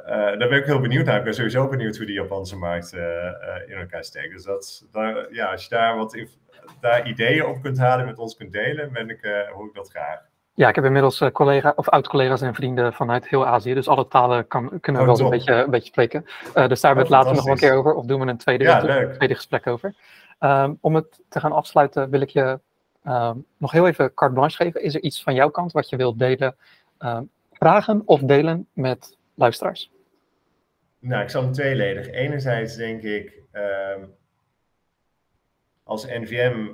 [0.08, 1.18] daar ben ik heel benieuwd naar.
[1.18, 2.94] Ik ben sowieso benieuwd hoe die Japanse markt
[3.68, 4.34] in elkaar steekt.
[4.34, 6.18] Dus dat, daar, ja, als je daar wat
[6.82, 10.20] daar ideeën op kunt halen, met ons kunt delen, ben ik, hoor ik dat graag.
[10.54, 13.74] Ja, ik heb inmiddels collega, of oud-collega's en vrienden vanuit heel Azië.
[13.74, 16.24] Dus alle talen kan, kunnen we oh, wel een beetje, een beetje spreken.
[16.24, 17.94] Dus daar hebben we het later nog een keer over.
[17.94, 19.96] Of doen we een tweede, ja, een tweede gesprek over.
[20.40, 22.60] Um, om het te gaan afsluiten wil ik je
[23.08, 24.82] um, nog heel even carte blanche geven.
[24.82, 26.56] Is er iets van jouw kant wat je wilt delen,
[27.00, 29.92] um, vragen of delen met luisteraars?
[31.00, 32.10] Nou, ik zal hem tweeledig.
[32.10, 33.42] Enerzijds denk ik,
[35.84, 36.66] als NVM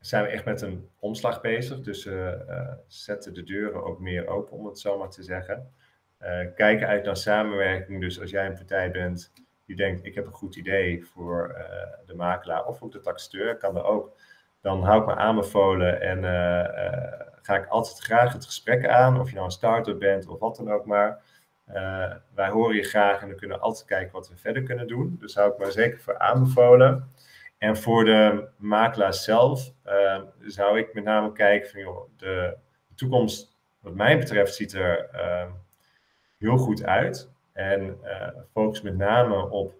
[0.00, 1.80] zijn we echt met een omslag bezig.
[1.80, 5.22] Dus we uh, uh, zetten de deuren ook meer open, om het zo maar te
[5.22, 5.72] zeggen.
[6.22, 8.00] Uh, kijken uit naar samenwerking.
[8.00, 9.32] Dus als jij een partij bent
[9.66, 11.66] die denkt, ik heb een goed idee voor
[12.06, 14.20] de makelaar of ook de taxateur, kan er ook.
[14.60, 16.22] Dan hou ik me aanbevolen en
[17.42, 20.56] ga ik altijd graag het gesprek aan, of je nou een start-up bent of wat
[20.56, 21.22] dan ook maar.
[22.34, 25.16] wij horen je graag en dan kunnen we altijd kijken wat we verder kunnen doen.
[25.20, 27.10] Dus hou ik me zeker voor aanbevolen.
[27.58, 29.72] En voor de makelaar zelf
[30.40, 32.56] zou ik met name kijken van joh, de,
[32.94, 35.08] toekomst, wat mij betreft, ziet er
[36.38, 37.30] heel goed uit.
[37.52, 37.98] En
[38.52, 39.74] focus met name op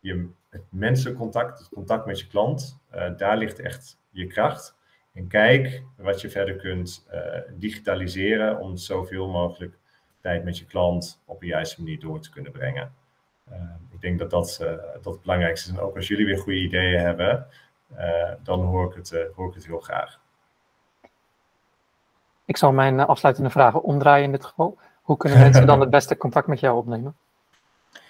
[0.00, 2.78] je, het menselijk contact, het contact met je klant.
[3.16, 4.75] Daar ligt echt je kracht.
[5.16, 7.20] En kijk wat je verder kunt uh,
[7.54, 9.78] digitaliseren om zoveel mogelijk
[10.20, 12.94] tijd met je klant op de juiste manier door te kunnen brengen.
[13.92, 14.56] ik denk dat dat,
[15.02, 15.76] dat het belangrijkste is.
[15.76, 17.46] En ook als jullie weer goede ideeën hebben,
[18.42, 20.20] dan hoor ik, het, hoor ik het heel graag.
[22.44, 24.78] Ik zal mijn afsluitende vragen omdraaien in dit geval.
[25.02, 27.16] Hoe kunnen mensen dan het beste contact met jou opnemen?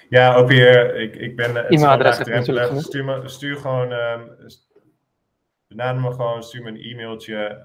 [0.09, 1.57] Ja, ook weer, ik, ik ben...
[1.57, 4.31] E-mailadres natuurlijk stuur, stuur gewoon, um,
[5.69, 7.63] benader me gewoon, stuur me een e-mailtje.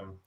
[0.00, 0.20] Um,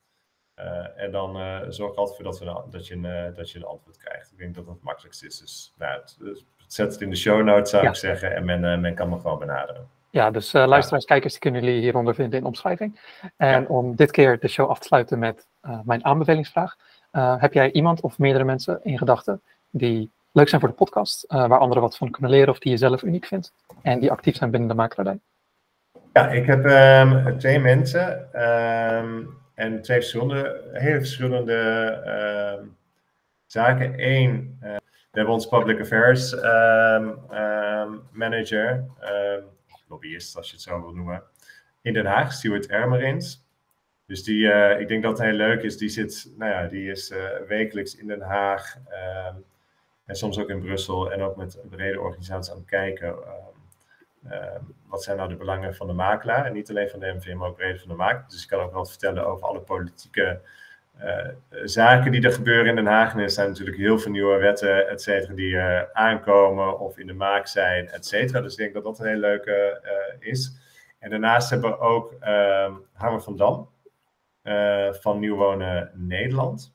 [0.59, 3.51] uh, en dan uh, zorg ik altijd voor dat, we, dat, je een, uh, dat
[3.51, 4.31] je een antwoord krijgt.
[4.31, 5.39] Ik denk dat dat het makkelijkste is.
[5.39, 7.89] Dus, nou, het, zet het in de show notes, zou ja.
[7.89, 8.35] ik zeggen.
[8.35, 9.87] En men, men kan me gewoon benaderen.
[10.09, 11.09] Ja, dus luisteraars, ja.
[11.09, 12.99] kijkers, die kunnen jullie hieronder vinden in de omschrijving.
[13.37, 13.67] En ja.
[13.67, 15.47] om dit keer de show af te sluiten met
[15.83, 16.75] mijn aanbevelingsvraag.
[17.11, 21.59] Heb jij iemand of meerdere mensen in gedachten die leuk zijn voor de podcast, waar
[21.59, 24.51] anderen wat van kunnen leren of die je zelf uniek vindt en die actief zijn
[24.51, 25.19] binnen de makelaardij?
[26.13, 31.53] Ja, ik heb um, twee mensen um, en twee verschillende, hele verschillende
[32.05, 32.67] uh,
[33.45, 33.93] zaken.
[33.97, 38.85] Eén, uh, we hebben ons public affairs ehm, ehm, manager,
[39.87, 41.23] lobbyist als je het zo wil noemen,
[41.81, 43.47] in Den Haag, Stuart Ermerins.
[44.05, 44.47] Dus die,
[44.79, 45.77] ik denk dat heel leuk is.
[45.77, 47.13] Die, zit, nou ja, die is
[47.47, 48.77] wekelijks in Den Haag
[50.05, 53.15] en soms ook in Brussel en ook met brede organisaties aan het kijken
[53.48, 53.48] Ehm,
[54.87, 56.45] wat zijn nou de belangen van de makelaar?
[56.45, 58.25] En niet alleen van de MVM, maar ook breder van de makelaar.
[58.29, 60.41] Dus ik kan ook wat vertellen over alle politieke
[61.03, 61.27] uh,
[61.63, 63.13] zaken die er gebeuren in Den Haag.
[63.13, 67.07] En er zijn natuurlijk heel veel nieuwe wetten, et cetera, die uh, aankomen of in
[67.07, 68.41] de maak zijn, et cetera.
[68.41, 70.57] Dus ik denk dat dat een hele leuke uh, is.
[70.99, 73.69] En daarnaast hebben we ook ehm, Harmer van Dam
[74.91, 76.73] van Nieuw Wonen Nederland.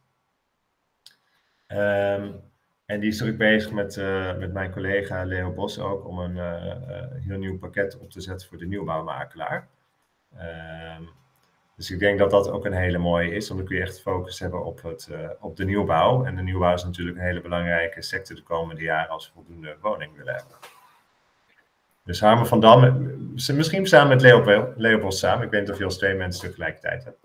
[1.69, 2.53] Um,
[2.87, 6.37] en die is druk bezig met, uh, met mijn collega Leo Bos ook om een
[6.37, 9.69] uh, uh, heel nieuw pakket op te zetten voor de nieuwbouwmakelaar.
[10.37, 11.03] Ehm,
[11.77, 14.01] dus ik denk dat dat ook een hele mooie is, want dan kun je echt
[14.01, 15.09] focus hebben op, het,
[15.41, 16.25] op de nieuwbouw.
[16.25, 19.77] En de nieuwbouw is natuurlijk een hele belangrijke sector de komende jaren als we voldoende
[19.81, 20.57] woning willen hebben.
[22.05, 25.45] Dus Harmen van Dam, misschien samen met Leo, Leo Bos samen.
[25.45, 27.19] Ik weet niet of je als twee mensen tegelijkertijd hebt.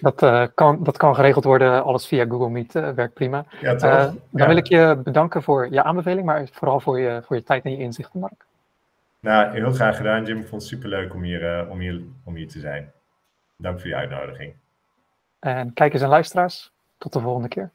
[0.00, 3.44] Dat, uh, kan, dat kan geregeld worden, alles via Google Meet uh, werkt prima.
[3.60, 3.90] Ja, toch?
[3.90, 7.42] Uh, dan wil ik je bedanken voor je aanbeveling, maar vooral voor je, voor je
[7.42, 8.46] tijd en je inzichten, Mark.
[9.20, 10.38] Nou, heel graag gedaan, Jim.
[10.38, 12.92] Ik vond het superleuk om hier, om hier, om hier te zijn.
[13.56, 14.54] Dank voor je uitnodiging.
[15.38, 17.70] En kijkers en luisteraars, tot de volgende keer.